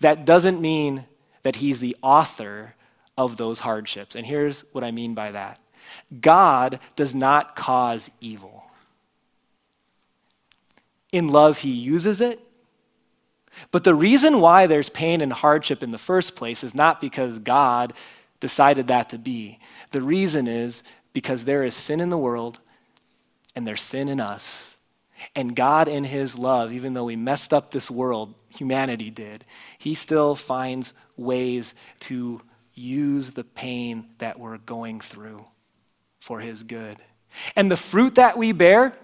that 0.00 0.24
doesn't 0.24 0.60
mean 0.60 1.04
that 1.48 1.56
He's 1.56 1.78
the 1.78 1.96
author 2.02 2.74
of 3.16 3.38
those 3.38 3.60
hardships. 3.60 4.14
And 4.14 4.26
here's 4.26 4.66
what 4.72 4.84
I 4.84 4.90
mean 4.90 5.14
by 5.14 5.30
that 5.30 5.58
God 6.20 6.78
does 6.94 7.14
not 7.14 7.56
cause 7.56 8.10
evil. 8.20 8.64
In 11.10 11.28
love, 11.28 11.56
He 11.56 11.70
uses 11.70 12.20
it. 12.20 12.38
But 13.70 13.82
the 13.82 13.94
reason 13.94 14.42
why 14.42 14.66
there's 14.66 14.90
pain 14.90 15.22
and 15.22 15.32
hardship 15.32 15.82
in 15.82 15.90
the 15.90 15.96
first 15.96 16.36
place 16.36 16.62
is 16.62 16.74
not 16.74 17.00
because 17.00 17.38
God 17.38 17.94
decided 18.40 18.88
that 18.88 19.08
to 19.08 19.18
be. 19.18 19.58
The 19.92 20.02
reason 20.02 20.46
is 20.46 20.82
because 21.14 21.46
there 21.46 21.64
is 21.64 21.74
sin 21.74 22.00
in 22.00 22.10
the 22.10 22.18
world 22.18 22.60
and 23.56 23.66
there's 23.66 23.80
sin 23.80 24.10
in 24.10 24.20
us. 24.20 24.74
And 25.34 25.56
God, 25.56 25.88
in 25.88 26.04
His 26.04 26.36
love, 26.38 26.74
even 26.74 26.92
though 26.92 27.06
we 27.06 27.16
messed 27.16 27.54
up 27.54 27.70
this 27.70 27.90
world, 27.90 28.34
humanity 28.50 29.08
did, 29.08 29.46
He 29.78 29.94
still 29.94 30.34
finds 30.34 30.92
ways 31.18 31.74
to 32.00 32.40
use 32.74 33.30
the 33.30 33.44
pain 33.44 34.06
that 34.18 34.38
we're 34.38 34.58
going 34.58 35.00
through 35.00 35.44
for 36.20 36.40
His 36.40 36.62
good. 36.62 36.96
And 37.56 37.70
the 37.70 37.76
fruit 37.76 38.14
that 38.16 38.38
we 38.38 38.52
bear 38.52 38.94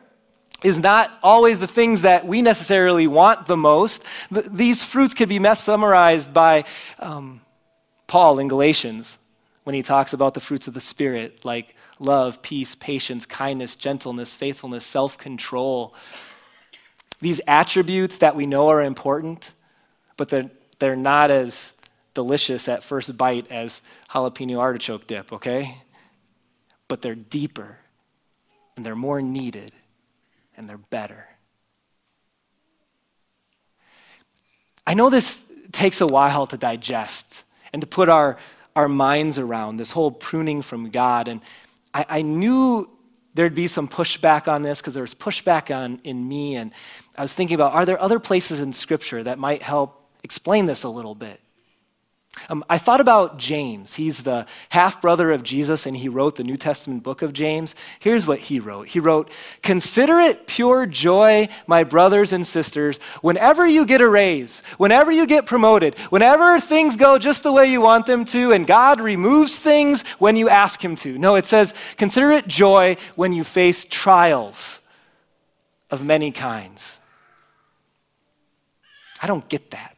is 0.63 0.79
not 0.79 1.11
always 1.23 1.59
the 1.59 1.67
things 1.67 2.03
that 2.03 2.27
we 2.27 2.41
necessarily 2.41 3.07
want 3.07 3.47
the 3.47 3.57
most. 3.57 4.03
these 4.31 4.83
fruits 4.83 5.13
could 5.13 5.29
be 5.29 5.43
summarized 5.55 6.33
by 6.33 6.65
um, 6.99 7.43
Paul 8.07 8.39
in 8.39 8.49
Galatians 8.49 9.19
when 9.65 9.75
he 9.75 9.83
talks 9.83 10.13
about 10.13 10.35
the 10.35 10.41
fruits 10.41 10.67
of 10.67 10.75
the 10.75 10.81
Spirit, 10.81 11.45
like 11.45 11.75
love, 11.99 12.41
peace, 12.43 12.75
patience, 12.75 13.27
kindness, 13.27 13.75
gentleness, 13.77 14.35
faithfulness, 14.35 14.87
self 14.87 15.19
control. 15.19 15.95
These 17.21 17.41
attributes 17.47 18.19
that 18.19 18.35
we 18.35 18.47
know 18.47 18.69
are 18.69 18.83
important, 18.83 19.53
but 20.17 20.29
they're, 20.29 20.51
they're 20.79 20.97
not 20.97 21.31
as 21.31 21.74
delicious 22.15 22.69
at 22.69 22.83
first 22.83 23.17
bite 23.17 23.51
as 23.51 23.83
jalapeno 24.11 24.59
artichoke 24.59 25.07
dip, 25.07 25.33
okay? 25.33 25.79
But 26.89 27.03
they're 27.03 27.15
deeper, 27.15 27.79
and 28.77 28.87
they're 28.87 28.97
more 28.97 29.21
needed, 29.21 29.73
and 30.57 30.69
they're 30.69 30.79
better. 30.79 31.27
I 34.87 34.95
know 34.95 35.11
this 35.11 35.45
takes 35.73 36.01
a 36.01 36.07
while 36.07 36.47
to 36.47 36.57
digest 36.57 37.45
and 37.73 37.81
to 37.83 37.87
put 37.87 38.09
our 38.09 38.39
our 38.77 38.89
minds 38.89 39.39
around 39.39 39.77
this 39.77 39.91
whole 39.91 40.11
pruning 40.11 40.63
from 40.63 40.91
God. 40.91 41.29
And 41.29 41.41
I, 41.93 42.07
I 42.09 42.23
knew 42.23 42.89
there'd 43.35 43.55
be 43.55 43.67
some 43.67 43.89
pushback 43.89 44.49
on 44.49 44.63
this 44.63 44.81
because 44.81 44.95
there 44.95 45.03
was 45.03 45.15
pushback 45.15 45.75
on 45.75 46.01
in 46.05 46.27
me. 46.27 46.57
And 46.57 46.73
I 47.17 47.23
was 47.23 47.33
thinking 47.33 47.55
about 47.55 47.73
are 47.73 47.87
there 47.87 48.01
other 48.01 48.19
places 48.19 48.61
in 48.61 48.73
Scripture 48.73 49.23
that 49.23 49.39
might 49.39 49.63
help 49.63 50.11
explain 50.23 50.67
this 50.67 50.85
a 50.85 50.89
little 50.89 51.15
bit? 51.15 51.41
Um, 52.49 52.65
I 52.69 52.79
thought 52.79 53.01
about 53.01 53.39
James. 53.39 53.95
He's 53.95 54.23
the 54.23 54.47
half 54.69 55.01
brother 55.01 55.33
of 55.33 55.43
Jesus, 55.43 55.87
and 55.87 55.97
he 55.97 56.09
wrote 56.09 56.37
the 56.37 56.45
New 56.45 56.57
Testament 56.57 57.03
book 57.03 57.23
of 57.23 57.33
James. 57.33 57.75
Here's 58.01 58.27
what 58.27 58.39
he 58.39 58.61
wrote 58.61 58.89
He 58.89 59.01
wrote, 59.01 59.31
Consider 59.63 60.19
it 60.19 60.47
pure 60.47 60.87
joy, 60.87 61.49
my 61.67 61.85
brothers 61.85 62.33
and 62.33 62.47
sisters, 62.47 62.99
whenever 63.23 63.67
you 63.67 63.87
get 63.87 64.01
a 64.01 64.09
raise, 64.09 64.63
whenever 64.79 65.11
you 65.11 65.27
get 65.27 65.47
promoted, 65.47 65.99
whenever 66.11 66.61
things 66.61 66.97
go 66.97 67.19
just 67.19 67.43
the 67.43 67.53
way 67.53 67.71
you 67.71 67.81
want 67.81 68.07
them 68.07 68.25
to, 68.27 68.53
and 68.53 68.67
God 68.67 69.01
removes 69.01 69.59
things 69.59 70.03
when 70.19 70.37
you 70.37 70.49
ask 70.49 70.85
Him 70.85 70.97
to. 70.97 71.17
No, 71.17 71.37
it 71.37 71.47
says, 71.47 71.73
Consider 71.97 72.33
it 72.33 72.49
joy 72.49 72.97
when 73.15 73.33
you 73.33 73.45
face 73.45 73.87
trials 73.89 74.81
of 75.91 76.05
many 76.05 76.33
kinds. 76.33 76.99
I 79.23 79.27
don't 79.27 79.49
get 79.49 79.71
that. 79.71 79.94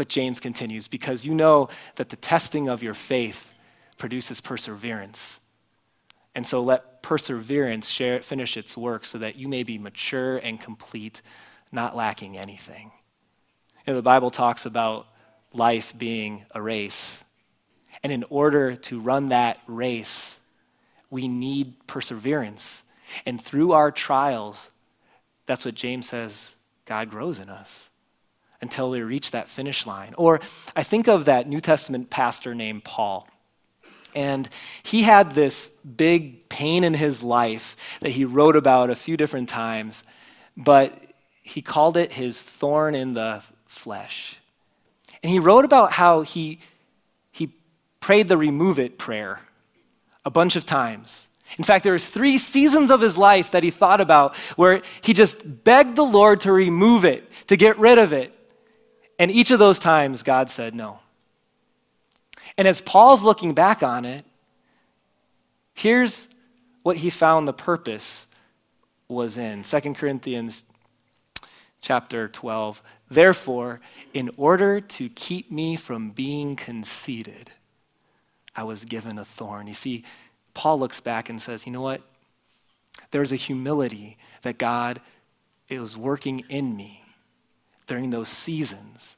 But 0.00 0.08
James 0.08 0.40
continues, 0.40 0.88
because 0.88 1.26
you 1.26 1.34
know 1.34 1.68
that 1.96 2.08
the 2.08 2.16
testing 2.16 2.70
of 2.70 2.82
your 2.82 2.94
faith 2.94 3.52
produces 3.98 4.40
perseverance. 4.40 5.40
And 6.34 6.46
so 6.46 6.62
let 6.62 7.02
perseverance 7.02 7.86
share, 7.86 8.22
finish 8.22 8.56
its 8.56 8.78
work 8.78 9.04
so 9.04 9.18
that 9.18 9.36
you 9.36 9.46
may 9.46 9.62
be 9.62 9.76
mature 9.76 10.38
and 10.38 10.58
complete, 10.58 11.20
not 11.70 11.94
lacking 11.94 12.38
anything. 12.38 12.92
You 13.86 13.92
know, 13.92 13.96
the 13.96 14.02
Bible 14.02 14.30
talks 14.30 14.64
about 14.64 15.06
life 15.52 15.92
being 15.98 16.46
a 16.52 16.62
race. 16.62 17.18
And 18.02 18.10
in 18.10 18.24
order 18.30 18.76
to 18.76 19.00
run 19.00 19.28
that 19.28 19.58
race, 19.66 20.34
we 21.10 21.28
need 21.28 21.74
perseverance. 21.86 22.84
And 23.26 23.38
through 23.38 23.72
our 23.72 23.92
trials, 23.92 24.70
that's 25.44 25.66
what 25.66 25.74
James 25.74 26.08
says 26.08 26.54
God 26.86 27.10
grows 27.10 27.38
in 27.38 27.50
us 27.50 27.89
until 28.60 28.90
we 28.90 29.00
reach 29.02 29.30
that 29.30 29.48
finish 29.48 29.86
line. 29.86 30.14
Or 30.16 30.40
I 30.76 30.82
think 30.82 31.08
of 31.08 31.24
that 31.24 31.48
New 31.48 31.60
Testament 31.60 32.10
pastor 32.10 32.54
named 32.54 32.84
Paul. 32.84 33.28
And 34.14 34.48
he 34.82 35.02
had 35.02 35.32
this 35.32 35.70
big 35.96 36.48
pain 36.48 36.84
in 36.84 36.94
his 36.94 37.22
life 37.22 37.76
that 38.00 38.10
he 38.10 38.24
wrote 38.24 38.56
about 38.56 38.90
a 38.90 38.96
few 38.96 39.16
different 39.16 39.48
times, 39.48 40.02
but 40.56 40.96
he 41.42 41.62
called 41.62 41.96
it 41.96 42.12
his 42.12 42.42
thorn 42.42 42.94
in 42.94 43.14
the 43.14 43.42
flesh. 43.66 44.36
And 45.22 45.30
he 45.30 45.38
wrote 45.38 45.64
about 45.64 45.92
how 45.92 46.22
he, 46.22 46.60
he 47.30 47.54
prayed 48.00 48.28
the 48.28 48.36
remove 48.36 48.78
it 48.78 48.98
prayer 48.98 49.40
a 50.24 50.30
bunch 50.30 50.56
of 50.56 50.66
times. 50.66 51.28
In 51.58 51.64
fact, 51.64 51.82
there 51.82 51.92
was 51.92 52.06
three 52.06 52.38
seasons 52.38 52.90
of 52.90 53.00
his 53.00 53.18
life 53.18 53.50
that 53.50 53.62
he 53.62 53.70
thought 53.70 54.00
about 54.00 54.36
where 54.56 54.82
he 55.02 55.12
just 55.12 55.64
begged 55.64 55.96
the 55.96 56.04
Lord 56.04 56.40
to 56.40 56.52
remove 56.52 57.04
it, 57.04 57.28
to 57.48 57.56
get 57.56 57.78
rid 57.78 57.98
of 57.98 58.12
it. 58.12 58.36
And 59.20 59.30
each 59.30 59.50
of 59.50 59.58
those 59.58 59.78
times, 59.78 60.22
God 60.22 60.48
said 60.48 60.74
no. 60.74 61.00
And 62.56 62.66
as 62.66 62.80
Paul's 62.80 63.22
looking 63.22 63.52
back 63.52 63.82
on 63.82 64.06
it, 64.06 64.24
here's 65.74 66.26
what 66.82 66.96
he 66.96 67.10
found 67.10 67.46
the 67.46 67.52
purpose 67.52 68.26
was 69.08 69.36
in 69.36 69.62
2 69.62 69.80
Corinthians 69.92 70.64
chapter 71.82 72.28
12. 72.28 72.80
Therefore, 73.10 73.82
in 74.14 74.30
order 74.38 74.80
to 74.80 75.10
keep 75.10 75.50
me 75.50 75.76
from 75.76 76.12
being 76.12 76.56
conceited, 76.56 77.50
I 78.56 78.62
was 78.62 78.86
given 78.86 79.18
a 79.18 79.24
thorn. 79.26 79.66
You 79.66 79.74
see, 79.74 80.02
Paul 80.54 80.78
looks 80.78 81.00
back 81.02 81.28
and 81.28 81.42
says, 81.42 81.66
you 81.66 81.72
know 81.72 81.82
what? 81.82 82.00
There's 83.10 83.32
a 83.32 83.36
humility 83.36 84.16
that 84.40 84.56
God 84.56 84.98
is 85.68 85.94
working 85.94 86.42
in 86.48 86.74
me 86.74 86.99
during 87.90 88.10
those 88.10 88.28
seasons 88.28 89.16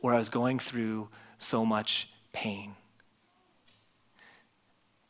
where 0.00 0.12
I 0.12 0.18
was 0.18 0.30
going 0.30 0.58
through 0.58 1.08
so 1.38 1.64
much 1.64 2.08
pain. 2.32 2.74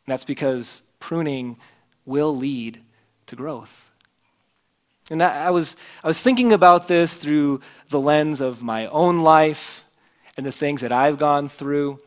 And 0.05 0.13
that's 0.13 0.25
because 0.25 0.83
pruning 0.99 1.57
will 2.05 2.37
lead 2.37 2.83
to 3.25 3.37
growth. 3.37 3.91
And 5.11 5.23
I 5.23 5.51
was, 5.51 5.77
I 6.05 6.09
was 6.09 6.21
thinking 6.21 6.53
about 6.53 6.89
this 6.89 7.15
through 7.15 7.63
the 7.89 7.99
lens 7.99 8.43
of 8.43 8.63
my 8.63 8.87
own 8.89 9.21
life 9.21 9.87
and 10.37 10.45
the 10.45 10.53
things 10.53 10.83
that 10.83 10.93
I've 10.93 11.17
gone 11.17 11.49
through. 11.49 12.01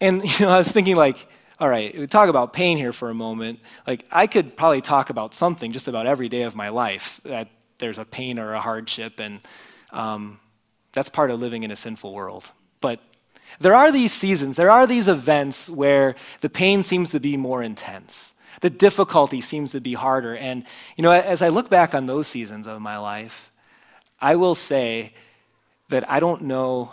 And 0.00 0.22
you 0.38 0.46
know, 0.46 0.52
I 0.52 0.58
was 0.58 0.70
thinking 0.70 0.94
like, 0.94 1.26
all 1.58 1.68
right, 1.68 1.92
we 1.98 2.06
talk 2.06 2.28
about 2.28 2.52
pain 2.52 2.78
here 2.78 2.92
for 2.92 3.10
a 3.10 3.14
moment. 3.14 3.58
Like 3.84 4.06
I 4.12 4.28
could 4.28 4.56
probably 4.56 4.80
talk 4.80 5.10
about 5.10 5.34
something 5.34 5.72
just 5.72 5.88
about 5.88 6.06
every 6.06 6.28
day 6.28 6.42
of 6.42 6.54
my 6.54 6.68
life 6.68 7.20
that 7.24 7.48
there's 7.78 7.98
a 7.98 8.04
pain 8.04 8.38
or 8.38 8.54
a 8.54 8.60
hardship, 8.60 9.18
and 9.18 9.40
um, 9.94 10.40
that's 10.92 11.08
part 11.08 11.30
of 11.30 11.40
living 11.40 11.62
in 11.62 11.70
a 11.70 11.76
sinful 11.76 12.12
world. 12.12 12.50
But 12.80 13.00
there 13.60 13.74
are 13.74 13.90
these 13.90 14.12
seasons, 14.12 14.56
there 14.56 14.70
are 14.70 14.86
these 14.86 15.08
events 15.08 15.70
where 15.70 16.16
the 16.40 16.50
pain 16.50 16.82
seems 16.82 17.10
to 17.10 17.20
be 17.20 17.36
more 17.36 17.62
intense. 17.62 18.32
The 18.60 18.70
difficulty 18.70 19.40
seems 19.40 19.72
to 19.72 19.80
be 19.80 19.94
harder. 19.94 20.36
And, 20.36 20.64
you 20.96 21.02
know, 21.02 21.10
as 21.12 21.42
I 21.42 21.48
look 21.48 21.70
back 21.70 21.94
on 21.94 22.06
those 22.06 22.26
seasons 22.26 22.66
of 22.66 22.80
my 22.80 22.98
life, 22.98 23.50
I 24.20 24.36
will 24.36 24.54
say 24.54 25.14
that 25.88 26.10
I 26.10 26.20
don't 26.20 26.42
know 26.42 26.92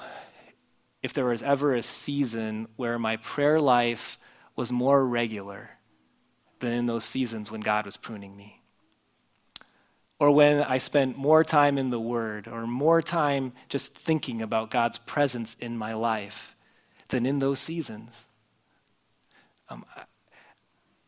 if 1.04 1.14
there 1.14 1.26
was 1.26 1.42
ever 1.42 1.74
a 1.74 1.82
season 1.82 2.68
where 2.76 3.00
my 3.00 3.18
prayer 3.18 3.60
life 3.60 4.18
was 4.56 4.72
more 4.72 5.06
regular 5.06 5.72
than 6.60 6.74
in 6.74 6.86
those 6.86 7.04
seasons 7.04 7.50
when 7.50 7.62
God 7.62 7.86
was 7.86 7.98
pruning 7.98 8.36
me. 8.36 8.61
Or 10.22 10.30
when 10.30 10.62
I 10.62 10.78
spent 10.78 11.18
more 11.18 11.44
time 11.44 11.80
in 11.80 11.90
the 11.90 12.00
Word, 12.00 12.48
or 12.48 12.68
more 12.68 13.02
time 13.02 13.54
just 13.70 13.96
thinking 13.96 14.44
about 14.44 14.70
God's 14.70 15.00
presence 15.00 15.58
in 15.60 15.80
my 15.80 15.94
life 15.94 16.56
than 17.08 17.26
in 17.26 17.40
those 17.40 17.58
seasons. 17.58 18.24
Um, 19.68 19.84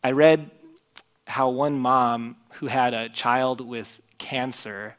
I 0.04 0.14
read 0.14 0.50
how 1.28 1.50
one 1.50 1.78
mom 1.78 2.38
who 2.54 2.66
had 2.66 2.96
a 2.96 3.08
child 3.08 3.62
with 3.62 4.02
cancer 4.18 4.96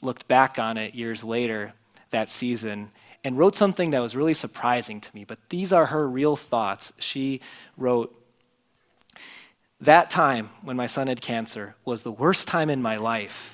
looked 0.00 0.26
back 0.26 0.58
on 0.58 0.78
it 0.78 0.94
years 0.94 1.22
later 1.22 1.74
that 2.12 2.30
season 2.30 2.88
and 3.24 3.36
wrote 3.36 3.54
something 3.54 3.90
that 3.90 4.00
was 4.00 4.16
really 4.16 4.32
surprising 4.32 5.02
to 5.02 5.14
me, 5.14 5.24
but 5.24 5.38
these 5.50 5.70
are 5.70 5.84
her 5.84 6.08
real 6.08 6.34
thoughts. 6.34 6.94
She 6.98 7.42
wrote, 7.76 8.18
That 9.82 10.10
time 10.10 10.50
when 10.62 10.76
my 10.76 10.86
son 10.86 11.08
had 11.08 11.20
cancer 11.20 11.74
was 11.84 12.04
the 12.04 12.12
worst 12.12 12.46
time 12.46 12.70
in 12.70 12.80
my 12.80 12.96
life. 12.96 13.52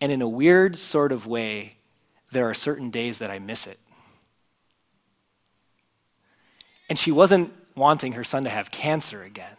And 0.00 0.10
in 0.10 0.20
a 0.20 0.28
weird 0.28 0.76
sort 0.76 1.12
of 1.12 1.28
way, 1.28 1.76
there 2.32 2.50
are 2.50 2.54
certain 2.54 2.90
days 2.90 3.18
that 3.18 3.30
I 3.30 3.38
miss 3.38 3.68
it. 3.68 3.78
And 6.88 6.98
she 6.98 7.12
wasn't 7.12 7.52
wanting 7.76 8.12
her 8.12 8.24
son 8.24 8.44
to 8.44 8.50
have 8.50 8.72
cancer 8.72 9.22
again. 9.22 9.56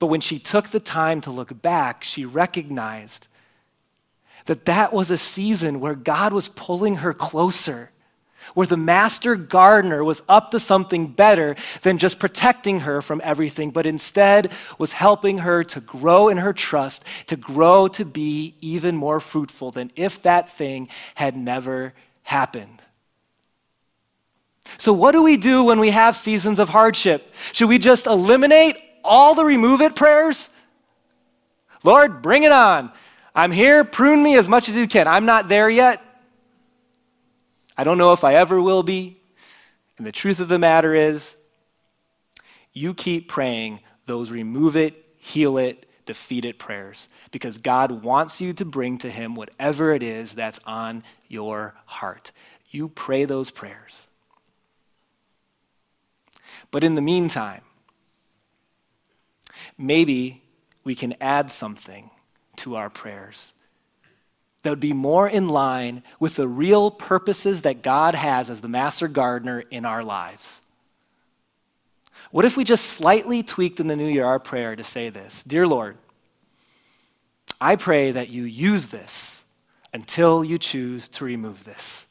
But 0.00 0.06
when 0.06 0.20
she 0.20 0.40
took 0.40 0.70
the 0.70 0.80
time 0.80 1.20
to 1.20 1.30
look 1.30 1.62
back, 1.62 2.02
she 2.02 2.24
recognized 2.24 3.28
that 4.46 4.64
that 4.64 4.92
was 4.92 5.12
a 5.12 5.18
season 5.18 5.78
where 5.78 5.94
God 5.94 6.32
was 6.32 6.48
pulling 6.48 6.96
her 6.96 7.14
closer, 7.14 7.92
where 8.54 8.66
the 8.66 8.76
master 8.76 9.36
gardener 9.36 10.02
was 10.04 10.22
up 10.28 10.50
to 10.50 10.60
something 10.60 11.08
better 11.08 11.56
than 11.82 11.98
just 11.98 12.18
protecting 12.18 12.80
her 12.80 13.02
from 13.02 13.20
everything, 13.24 13.70
but 13.70 13.86
instead 13.86 14.50
was 14.78 14.92
helping 14.92 15.38
her 15.38 15.64
to 15.64 15.80
grow 15.80 16.28
in 16.28 16.38
her 16.38 16.52
trust, 16.52 17.04
to 17.26 17.36
grow 17.36 17.88
to 17.88 18.04
be 18.04 18.54
even 18.60 18.96
more 18.96 19.20
fruitful 19.20 19.70
than 19.70 19.90
if 19.96 20.22
that 20.22 20.50
thing 20.50 20.88
had 21.14 21.36
never 21.36 21.94
happened. 22.22 22.82
So, 24.76 24.92
what 24.92 25.12
do 25.12 25.22
we 25.22 25.36
do 25.36 25.64
when 25.64 25.80
we 25.80 25.90
have 25.90 26.16
seasons 26.16 26.58
of 26.58 26.68
hardship? 26.68 27.34
Should 27.52 27.68
we 27.68 27.78
just 27.78 28.06
eliminate 28.06 28.76
all 29.02 29.34
the 29.34 29.44
remove 29.44 29.80
it 29.80 29.96
prayers? 29.96 30.50
Lord, 31.84 32.20
bring 32.20 32.42
it 32.42 32.52
on. 32.52 32.92
I'm 33.34 33.52
here, 33.52 33.84
prune 33.84 34.22
me 34.22 34.36
as 34.36 34.48
much 34.48 34.68
as 34.68 34.74
you 34.74 34.86
can. 34.86 35.08
I'm 35.08 35.24
not 35.24 35.48
there 35.48 35.70
yet. 35.70 36.02
I 37.78 37.84
don't 37.84 37.96
know 37.96 38.12
if 38.12 38.24
I 38.24 38.34
ever 38.34 38.60
will 38.60 38.82
be. 38.82 39.20
And 39.96 40.06
the 40.06 40.12
truth 40.12 40.40
of 40.40 40.48
the 40.48 40.58
matter 40.58 40.94
is, 40.94 41.36
you 42.72 42.92
keep 42.92 43.28
praying 43.28 43.80
those 44.06 44.30
remove 44.30 44.76
it, 44.76 45.14
heal 45.18 45.58
it, 45.58 45.86
defeat 46.04 46.44
it 46.44 46.58
prayers 46.58 47.08
because 47.30 47.58
God 47.58 48.02
wants 48.02 48.40
you 48.40 48.52
to 48.54 48.64
bring 48.64 48.98
to 48.98 49.10
Him 49.10 49.34
whatever 49.34 49.92
it 49.92 50.02
is 50.02 50.32
that's 50.32 50.58
on 50.66 51.04
your 51.28 51.74
heart. 51.84 52.32
You 52.70 52.88
pray 52.88 53.24
those 53.26 53.50
prayers. 53.50 54.06
But 56.70 56.82
in 56.82 56.94
the 56.94 57.02
meantime, 57.02 57.62
maybe 59.76 60.42
we 60.84 60.94
can 60.94 61.14
add 61.20 61.50
something 61.50 62.10
to 62.56 62.76
our 62.76 62.90
prayers 62.90 63.52
that 64.62 64.70
would 64.70 64.80
be 64.80 64.92
more 64.92 65.28
in 65.28 65.48
line 65.48 66.02
with 66.18 66.36
the 66.36 66.48
real 66.48 66.90
purposes 66.90 67.62
that 67.62 67.82
God 67.82 68.14
has 68.14 68.50
as 68.50 68.60
the 68.60 68.68
master 68.68 69.08
gardener 69.08 69.62
in 69.70 69.84
our 69.84 70.02
lives. 70.02 70.60
What 72.30 72.44
if 72.44 72.56
we 72.56 72.64
just 72.64 72.84
slightly 72.84 73.42
tweaked 73.42 73.80
in 73.80 73.86
the 73.86 73.96
new 73.96 74.08
year 74.08 74.26
our 74.26 74.38
prayer 74.38 74.76
to 74.76 74.84
say 74.84 75.08
this 75.08 75.42
Dear 75.46 75.66
Lord, 75.66 75.96
I 77.60 77.76
pray 77.76 78.10
that 78.12 78.28
you 78.28 78.44
use 78.44 78.88
this 78.88 79.42
until 79.92 80.44
you 80.44 80.58
choose 80.58 81.08
to 81.08 81.24
remove 81.24 81.64
this. 81.64 82.04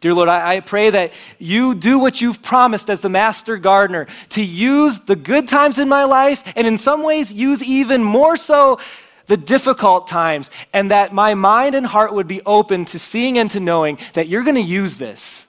Dear 0.00 0.12
Lord, 0.12 0.28
I, 0.28 0.56
I, 0.56 0.60
pray 0.60 0.90
that 0.90 1.14
you 1.38 1.74
do 1.74 1.98
what 1.98 2.20
you've 2.20 2.42
promised 2.42 2.90
as 2.90 3.00
the 3.00 3.08
master 3.08 3.56
gardener 3.56 4.06
to 4.30 4.42
use 4.42 5.00
the 5.00 5.16
good 5.16 5.48
times 5.48 5.78
in 5.78 5.88
my 5.88 6.04
life 6.04 6.42
and 6.56 6.66
in 6.66 6.76
some 6.76 7.02
ways 7.02 7.32
use 7.32 7.62
even 7.62 8.04
more 8.04 8.36
so 8.36 8.80
the 9.26 9.36
difficult 9.36 10.06
times, 10.06 10.50
and 10.72 10.90
that 10.90 11.12
my 11.12 11.34
mind 11.34 11.74
and 11.74 11.86
heart 11.86 12.12
would 12.12 12.28
be 12.28 12.42
open 12.44 12.84
to 12.86 12.98
seeing 12.98 13.38
and 13.38 13.50
to 13.50 13.60
knowing 13.60 13.98
that 14.12 14.28
you're 14.28 14.42
going 14.42 14.54
to 14.56 14.60
use 14.60 14.96
this 14.96 15.46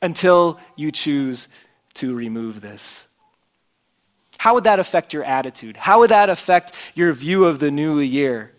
until 0.00 0.60
you 0.76 0.92
choose 0.92 1.48
to 1.94 2.14
remove 2.14 2.60
this. 2.60 3.06
How 4.38 4.54
would 4.54 4.64
that 4.64 4.78
affect 4.78 5.12
your 5.12 5.24
attitude? 5.24 5.76
How 5.76 5.98
would 5.98 6.10
that 6.10 6.30
affect 6.30 6.72
your 6.94 7.12
view 7.12 7.44
of 7.44 7.58
the 7.58 7.72
new 7.72 7.98
year? 7.98 8.52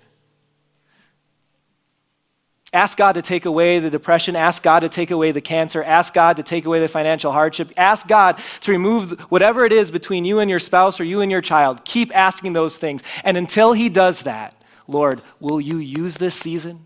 Ask 2.71 2.97
God 2.97 3.13
to 3.13 3.21
take 3.23 3.45
away 3.45 3.79
the 3.79 3.89
depression. 3.89 4.35
Ask 4.35 4.61
God 4.61 4.81
to 4.81 4.89
take 4.89 5.09
away 5.09 5.31
the 5.31 5.41
cancer. 5.41 5.83
Ask 5.83 6.13
God 6.13 6.37
to 6.37 6.43
take 6.43 6.65
away 6.65 6.79
the 6.79 6.87
financial 6.87 7.31
hardship. 7.31 7.71
Ask 7.77 8.07
God 8.07 8.39
to 8.61 8.71
remove 8.71 9.19
whatever 9.31 9.65
it 9.65 9.71
is 9.71 9.89
between 9.89 10.23
you 10.23 10.39
and 10.39 10.49
your 10.49 10.59
spouse 10.59 10.99
or 10.99 11.03
you 11.03 11.21
and 11.21 11.31
your 11.31 11.41
child. 11.41 11.83
Keep 11.83 12.15
asking 12.15 12.53
those 12.53 12.77
things. 12.77 13.01
And 13.23 13.37
until 13.37 13.73
He 13.73 13.89
does 13.89 14.23
that, 14.23 14.55
Lord, 14.87 15.23
will 15.39 15.59
you 15.59 15.77
use 15.77 16.15
this 16.15 16.35
season 16.35 16.85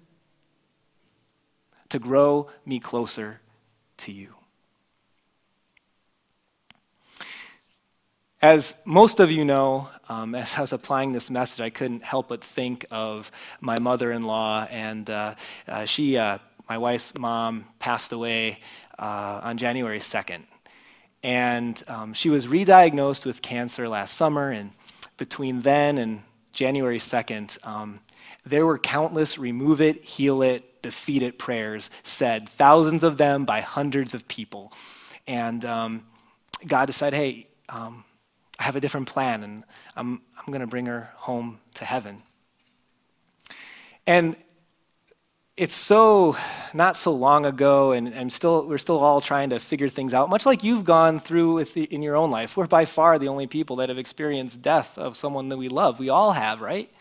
to 1.89 1.99
grow 1.99 2.49
me 2.65 2.79
closer 2.79 3.41
to 3.97 4.13
you? 4.13 4.35
As 8.43 8.75
most 8.83 9.21
of 9.21 9.31
you 9.31 9.45
know, 9.45 9.87
um, 10.09 10.35
as 10.35 10.57
I 10.57 10.59
was 10.59 10.73
applying 10.73 11.13
this 11.13 11.31
message, 11.31 11.61
I 11.61 11.69
couldn't 11.69 12.03
help 12.03 12.27
but 12.27 12.43
think 12.43 12.85
of 12.91 13.31
my 13.61 13.79
mother 13.79 14.11
in 14.11 14.23
law. 14.23 14.67
And 14.69 15.09
uh, 15.09 15.35
uh, 15.65 15.85
she, 15.85 16.17
uh, 16.17 16.39
my 16.67 16.77
wife's 16.77 17.13
mom, 17.17 17.63
passed 17.79 18.11
away 18.11 18.59
uh, 18.99 19.39
on 19.43 19.57
January 19.57 19.99
2nd. 19.99 20.41
And 21.23 21.81
um, 21.87 22.13
she 22.13 22.29
was 22.29 22.45
re-diagnosed 22.45 23.25
with 23.25 23.41
cancer 23.41 23.87
last 23.87 24.17
summer, 24.17 24.51
and 24.51 24.71
between 25.15 25.61
then 25.61 25.97
and 25.97 26.21
January 26.51 26.99
2nd, 26.99 27.65
um, 27.65 28.01
there 28.45 28.65
were 28.65 28.77
countless 28.77 29.37
remove 29.37 29.79
it, 29.79 30.03
heal 30.03 30.41
it, 30.41 30.81
defeat 30.81 31.21
it 31.21 31.39
prayers 31.39 31.89
said, 32.03 32.49
thousands 32.49 33.05
of 33.05 33.17
them 33.17 33.45
by 33.45 33.61
hundreds 33.61 34.13
of 34.13 34.27
people. 34.27 34.73
And 35.27 35.63
um, 35.63 36.03
God 36.67 36.87
decided, 36.87 37.15
hey, 37.15 37.47
um, 37.69 38.03
I 38.59 38.63
have 38.63 38.75
a 38.75 38.79
different 38.79 39.07
plan, 39.07 39.43
and 39.43 39.63
I'm, 39.95 40.21
I'm 40.37 40.45
going 40.47 40.61
to 40.61 40.67
bring 40.67 40.85
her 40.85 41.11
home 41.15 41.59
to 41.75 41.85
heaven. 41.85 42.21
And 44.05 44.35
it's 45.55 45.75
so 45.75 46.35
not 46.73 46.97
so 46.97 47.13
long 47.13 47.45
ago, 47.45 47.91
and, 47.91 48.07
and 48.07 48.31
still, 48.31 48.65
we're 48.65 48.77
still 48.79 48.99
all 48.99 49.21
trying 49.21 49.51
to 49.51 49.59
figure 49.59 49.89
things 49.89 50.13
out, 50.13 50.29
much 50.29 50.45
like 50.45 50.63
you've 50.63 50.83
gone 50.83 51.19
through 51.19 51.63
the, 51.65 51.83
in 51.83 52.01
your 52.01 52.15
own 52.15 52.31
life. 52.31 52.57
We're 52.57 52.67
by 52.67 52.85
far 52.85 53.19
the 53.19 53.27
only 53.27 53.47
people 53.47 53.75
that 53.77 53.89
have 53.89 53.97
experienced 53.97 54.61
death 54.61 54.97
of 54.97 55.15
someone 55.15 55.49
that 55.49 55.57
we 55.57 55.67
love. 55.67 55.99
We 55.99 56.09
all 56.09 56.31
have, 56.31 56.61
right? 56.61 56.91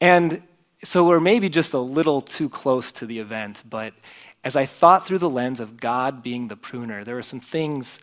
And 0.00 0.42
so 0.84 1.06
we're 1.06 1.20
maybe 1.20 1.48
just 1.48 1.74
a 1.74 1.78
little 1.78 2.20
too 2.20 2.48
close 2.48 2.92
to 2.92 3.06
the 3.06 3.18
event, 3.18 3.62
but 3.68 3.94
as 4.42 4.56
I 4.56 4.64
thought 4.64 5.06
through 5.06 5.18
the 5.18 5.28
lens 5.28 5.60
of 5.60 5.78
God 5.78 6.22
being 6.22 6.48
the 6.48 6.56
pruner, 6.56 7.04
there 7.04 7.16
were 7.16 7.22
some 7.22 7.40
things 7.40 7.98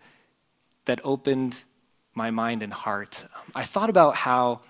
that 0.85 0.99
opened 1.03 1.55
my 2.17 2.31
mind 2.31 2.63
and 2.63 2.73
heart. 2.73 3.23
I 3.55 3.63
thought 3.63 3.89
about 3.89 4.15
how, 4.15 4.61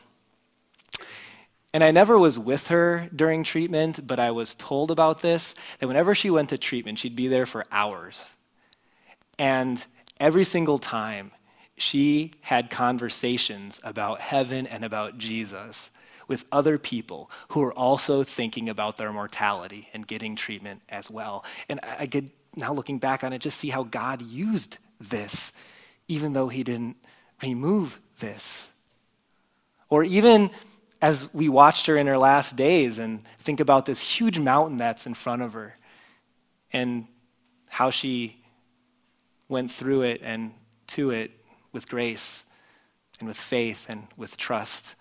and 1.74 1.84
I 1.84 1.92
never 1.92 2.20
was 2.20 2.38
with 2.38 2.68
her 2.68 3.10
during 3.16 3.44
treatment, 3.44 4.06
but 4.06 4.20
I 4.20 4.32
was 4.32 4.54
told 4.54 4.92
about 4.92 5.22
this 5.22 5.56
that 5.80 5.88
whenever 5.88 6.14
she 6.14 6.30
went 6.30 6.50
to 6.50 6.58
treatment, 6.58 7.00
she'd 7.00 7.16
be 7.16 7.30
there 7.30 7.46
for 7.46 7.66
hours. 7.72 8.30
And 9.40 9.84
every 10.20 10.44
single 10.44 10.78
time, 10.78 11.32
she 11.78 12.32
had 12.42 12.70
conversations 12.70 13.80
about 13.84 14.20
heaven 14.20 14.68
and 14.68 14.84
about 14.84 15.18
Jesus 15.18 15.90
with 16.28 16.44
other 16.52 16.78
people 16.78 17.32
who 17.50 17.62
were 17.62 17.74
also 17.74 18.24
thinking 18.24 18.68
about 18.68 18.98
their 18.98 19.14
mortality 19.14 19.88
and 19.94 20.06
getting 20.06 20.36
treatment 20.36 20.82
as 20.90 21.10
well. 21.10 21.46
And 21.70 21.80
I 21.82 22.08
get 22.08 22.26
now 22.58 22.74
looking 22.74 22.98
back 22.98 23.24
on 23.24 23.32
it, 23.32 23.40
just 23.40 23.58
see 23.58 23.70
how 23.70 23.84
God 23.84 24.22
used 24.22 24.80
this, 25.00 25.54
even 26.10 26.34
though 26.34 26.50
He 26.50 26.64
didn't 26.64 26.98
remove 27.42 28.00
this. 28.20 28.68
Or 29.90 30.04
even 30.04 30.50
as 31.02 31.32
we 31.34 31.50
watched 31.50 31.86
her 31.86 31.98
in 31.98 32.08
her 32.08 32.18
last 32.18 32.56
days 32.56 32.98
and 32.98 33.24
think 33.40 33.60
about 33.60 33.86
this 33.86 34.02
huge 34.02 34.40
mountain 34.40 34.78
that's 34.78 35.06
in 35.06 35.14
front 35.14 35.42
of 35.42 35.54
her 35.54 35.76
and 36.74 37.06
how 37.68 37.90
she 37.90 38.44
went 39.48 39.72
through 39.72 40.02
it 40.02 40.22
and 40.24 40.54
to 40.88 41.12
it 41.12 41.32
with 41.72 41.88
grace 41.88 42.44
and 43.20 43.28
with 43.28 43.38
faith 43.38 43.86
and 43.90 44.08
with 44.18 44.38
trust 44.38 44.96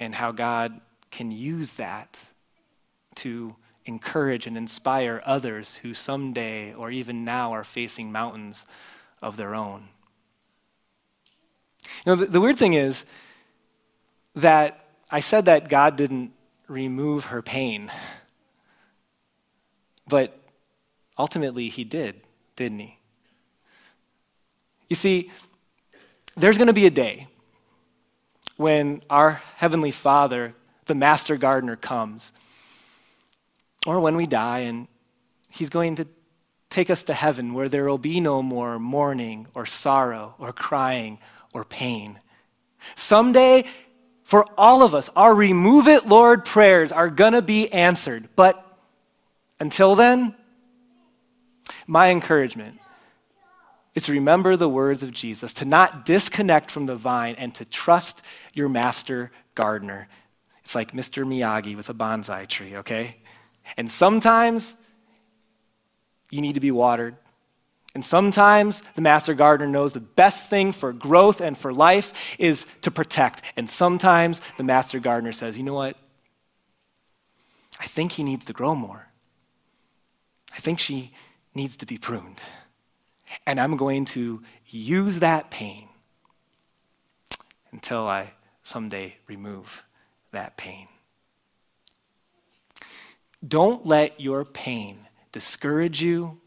and 0.00 0.14
how 0.14 0.32
God 0.32 0.80
can 1.10 1.30
use 1.30 1.72
that 1.72 2.16
to 3.16 3.54
encourage 3.86 4.46
and 4.46 4.56
inspire 4.56 5.22
others 5.24 5.76
who 5.76 5.94
someday 5.94 6.72
or 6.74 6.90
even 6.90 7.24
now 7.24 7.52
are 7.52 7.64
facing 7.64 8.10
mountains 8.10 8.64
of 9.22 9.36
their 9.36 9.54
own. 9.54 9.88
You 12.04 12.14
know, 12.14 12.16
the, 12.16 12.26
the 12.26 12.40
weird 12.40 12.58
thing 12.58 12.74
is 12.74 13.04
that 14.34 14.86
I 15.10 15.20
said 15.20 15.44
that 15.46 15.68
God 15.68 15.96
didn't 15.96 16.32
remove 16.68 17.26
her 17.26 17.42
pain, 17.42 17.90
but 20.08 20.38
ultimately 21.18 21.68
he 21.68 21.84
did, 21.84 22.20
didn't 22.56 22.80
he? 22.80 22.98
You 24.88 24.96
see, 24.96 25.30
there's 26.36 26.56
going 26.56 26.66
to 26.66 26.72
be 26.72 26.86
a 26.86 26.90
day 26.90 27.28
when 28.56 29.02
our 29.10 29.42
Heavenly 29.56 29.90
Father, 29.90 30.54
the 30.86 30.94
Master 30.94 31.36
Gardener, 31.36 31.76
comes, 31.76 32.32
or 33.86 34.00
when 34.00 34.16
we 34.16 34.26
die 34.26 34.60
and 34.60 34.88
He's 35.54 35.68
going 35.68 35.94
to 35.96 36.08
take 36.68 36.90
us 36.90 37.04
to 37.04 37.14
heaven 37.14 37.54
where 37.54 37.68
there 37.68 37.88
will 37.88 37.98
be 37.98 38.18
no 38.18 38.42
more 38.42 38.80
mourning 38.80 39.46
or 39.54 39.66
sorrow 39.66 40.34
or 40.40 40.52
crying 40.52 41.20
or 41.54 41.64
pain. 41.64 42.18
Someday, 42.96 43.64
for 44.24 44.44
all 44.58 44.82
of 44.82 44.94
us, 44.94 45.08
our 45.16 45.34
remove 45.34 45.88
it, 45.88 46.06
Lord 46.06 46.44
prayers 46.44 46.92
are 46.92 47.08
going 47.08 47.32
to 47.32 47.42
be 47.42 47.72
answered. 47.72 48.28
But 48.36 48.62
until 49.58 49.94
then, 49.94 50.34
my 51.86 52.10
encouragement 52.10 52.78
is 53.94 54.04
to 54.04 54.12
remember 54.12 54.56
the 54.56 54.68
words 54.68 55.02
of 55.02 55.12
Jesus, 55.12 55.52
to 55.54 55.64
not 55.64 56.04
disconnect 56.04 56.70
from 56.70 56.86
the 56.86 56.96
vine, 56.96 57.36
and 57.38 57.54
to 57.54 57.64
trust 57.64 58.22
your 58.52 58.68
master 58.68 59.30
gardener. 59.54 60.08
It's 60.62 60.74
like 60.74 60.92
Mr. 60.92 61.24
Miyagi 61.24 61.76
with 61.76 61.88
a 61.90 61.94
bonsai 61.94 62.48
tree, 62.48 62.76
okay? 62.76 63.16
And 63.76 63.90
sometimes 63.90 64.74
you 66.30 66.40
need 66.40 66.54
to 66.54 66.60
be 66.60 66.72
watered. 66.72 67.16
And 67.94 68.04
sometimes 68.04 68.82
the 68.96 69.00
master 69.00 69.34
gardener 69.34 69.70
knows 69.70 69.92
the 69.92 70.00
best 70.00 70.50
thing 70.50 70.72
for 70.72 70.92
growth 70.92 71.40
and 71.40 71.56
for 71.56 71.72
life 71.72 72.12
is 72.38 72.66
to 72.82 72.90
protect. 72.90 73.42
And 73.56 73.70
sometimes 73.70 74.40
the 74.56 74.64
master 74.64 74.98
gardener 74.98 75.32
says, 75.32 75.56
you 75.56 75.62
know 75.62 75.74
what? 75.74 75.96
I 77.78 77.86
think 77.86 78.12
he 78.12 78.24
needs 78.24 78.44
to 78.46 78.52
grow 78.52 78.74
more. 78.74 79.06
I 80.52 80.58
think 80.58 80.80
she 80.80 81.12
needs 81.54 81.76
to 81.78 81.86
be 81.86 81.96
pruned. 81.96 82.40
And 83.46 83.60
I'm 83.60 83.76
going 83.76 84.04
to 84.06 84.42
use 84.66 85.20
that 85.20 85.50
pain 85.50 85.88
until 87.70 88.06
I 88.06 88.32
someday 88.62 89.16
remove 89.26 89.84
that 90.32 90.56
pain. 90.56 90.88
Don't 93.46 93.84
let 93.86 94.20
your 94.20 94.44
pain 94.44 95.06
discourage 95.32 96.02
you 96.02 96.40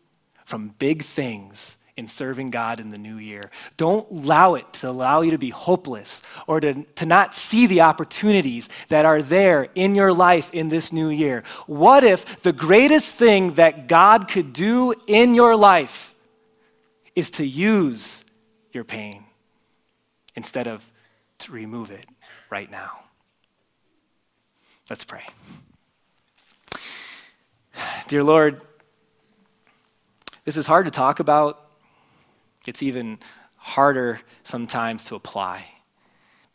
from 0.47 0.69
big 0.79 1.03
things 1.03 1.75
in 1.97 2.07
serving 2.07 2.51
God 2.51 2.79
in 2.79 2.89
the 2.89 2.97
new 2.97 3.17
year. 3.17 3.51
Don't 3.75 4.09
allow 4.09 4.53
it 4.53 4.71
to 4.75 4.89
allow 4.89 5.19
you 5.19 5.31
to 5.31 5.37
be 5.37 5.49
hopeless 5.49 6.21
or 6.47 6.61
to, 6.61 6.83
to 6.95 7.05
not 7.05 7.35
see 7.35 7.67
the 7.67 7.81
opportunities 7.81 8.69
that 8.87 9.03
are 9.03 9.21
there 9.21 9.67
in 9.75 9.93
your 9.93 10.13
life 10.13 10.49
in 10.53 10.69
this 10.69 10.93
new 10.93 11.09
year. 11.09 11.43
What 11.65 12.05
if 12.05 12.41
the 12.43 12.53
greatest 12.53 13.13
thing 13.13 13.55
that 13.55 13.89
God 13.89 14.29
could 14.29 14.53
do 14.53 14.93
in 15.05 15.35
your 15.35 15.57
life 15.57 16.15
is 17.13 17.29
to 17.31 17.45
use 17.45 18.23
your 18.71 18.85
pain 18.85 19.25
instead 20.37 20.67
of 20.67 20.89
to 21.39 21.51
remove 21.51 21.91
it 21.91 22.05
right 22.49 22.71
now. 22.71 22.99
Let's 24.89 25.03
pray. 25.03 25.25
Dear 28.07 28.23
Lord, 28.23 28.61
this 30.47 30.55
is 30.55 30.65
hard 30.65 30.85
to 30.85 30.91
talk 30.91 31.19
about. 31.19 31.61
It's 32.65 32.81
even 32.81 33.19
harder 33.57 34.21
sometimes 34.43 35.03
to 35.07 35.15
apply. 35.15 35.65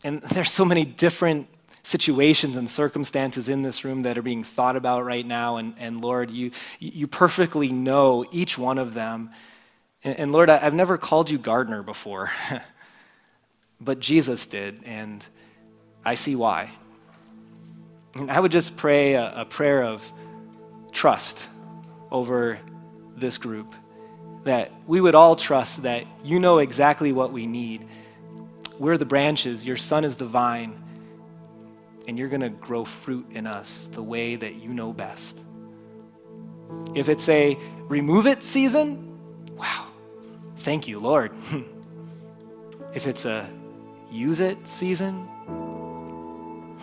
And 0.02 0.22
there's 0.22 0.50
so 0.50 0.64
many 0.64 0.87
different 0.87 1.46
situations 1.83 2.57
and 2.57 2.70
circumstances 2.70 3.50
in 3.50 3.61
this 3.61 3.85
room 3.85 4.05
that 4.05 4.16
are 4.16 4.22
being 4.22 4.44
thought 4.44 4.76
about 4.76 5.05
right 5.05 5.26
now. 5.26 5.59
And, 5.59 5.74
and 5.76 6.00
Lord, 6.00 6.31
you, 6.31 6.52
you 6.78 7.07
perfectly 7.07 7.70
know 7.70 8.24
each 8.33 8.57
one 8.57 8.78
of 8.78 8.94
them. 8.94 9.28
And, 10.02 10.18
and 10.20 10.33
Lord, 10.33 10.48
I, 10.48 10.57
have 10.57 10.72
never 10.72 10.96
called 10.96 11.31
you 11.31 11.37
gardener 11.37 11.83
before, 11.83 12.31
but 13.78 14.00
Jesus 14.00 14.46
did, 14.46 14.85
and 14.87 15.22
I 16.02 16.14
see 16.14 16.35
why. 16.35 16.70
And 18.14 18.31
I 18.31 18.40
would 18.40 18.52
just 18.52 18.74
pray 18.74 19.16
a, 19.16 19.40
a 19.42 19.44
prayer 19.44 19.85
of 19.85 20.11
trust 20.92 21.46
over 22.11 22.58
this 23.14 23.37
group 23.37 23.71
that 24.45 24.73
we 24.87 25.01
would 25.01 25.15
all 25.15 25.37
trust 25.37 25.83
that 25.83 26.05
you 26.25 26.38
know 26.40 26.59
exactly 26.59 27.13
what 27.13 27.33
we 27.33 27.47
need. 27.47 27.87
We're 28.79 28.99
the 28.99 29.05
branches, 29.05 29.65
your 29.65 29.77
son 29.77 30.05
is 30.05 30.17
the 30.17 30.27
vine, 30.27 30.83
and 32.09 32.19
you're 32.19 32.29
going 32.29 32.40
to 32.40 32.49
grow 32.49 32.85
fruit 32.85 33.27
in 33.31 33.47
us 33.47 33.88
the 33.93 34.03
way 34.03 34.37
that 34.37 34.57
you 34.57 34.75
know 34.75 34.93
best. 34.93 35.38
If 36.95 37.09
it's 37.09 37.29
a 37.29 37.57
remove 37.88 38.27
it 38.27 38.43
season, 38.43 39.19
wow, 39.57 39.87
Thank 40.63 40.87
you, 40.87 41.01
Lord. 41.01 41.33
if 42.95 43.09
it's 43.09 43.25
a 43.25 43.51
use 44.13 44.38
it 44.38 44.57
season, 44.69 45.29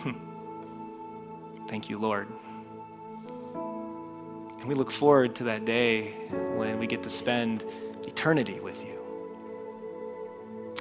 thank 1.68 1.88
you, 1.88 1.98
Lord. 1.98 2.28
And 4.60 4.68
we 4.68 4.74
look 4.74 4.90
forward 4.90 5.34
to 5.36 5.44
that 5.44 5.64
day 5.64 6.10
when 6.54 6.78
we 6.78 6.86
get 6.86 7.02
to 7.02 7.10
spend 7.10 7.64
eternity 8.04 8.60
with 8.60 8.84
you. 8.84 8.98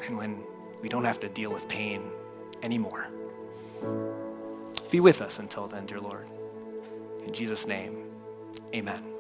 And 0.06 0.18
when 0.18 0.44
we 0.82 0.90
don't 0.90 1.06
have 1.06 1.20
to 1.22 1.30
deal 1.30 1.52
with 1.52 1.68
pain 1.68 2.04
anymore. 2.62 3.08
Be 4.92 5.00
with 5.00 5.22
us 5.22 5.40
until 5.40 5.68
then, 5.68 5.86
dear 5.86 6.00
Lord. 6.00 6.28
In 7.26 7.34
Jesus' 7.34 7.68
name, 7.68 8.06
amen. 8.74 9.19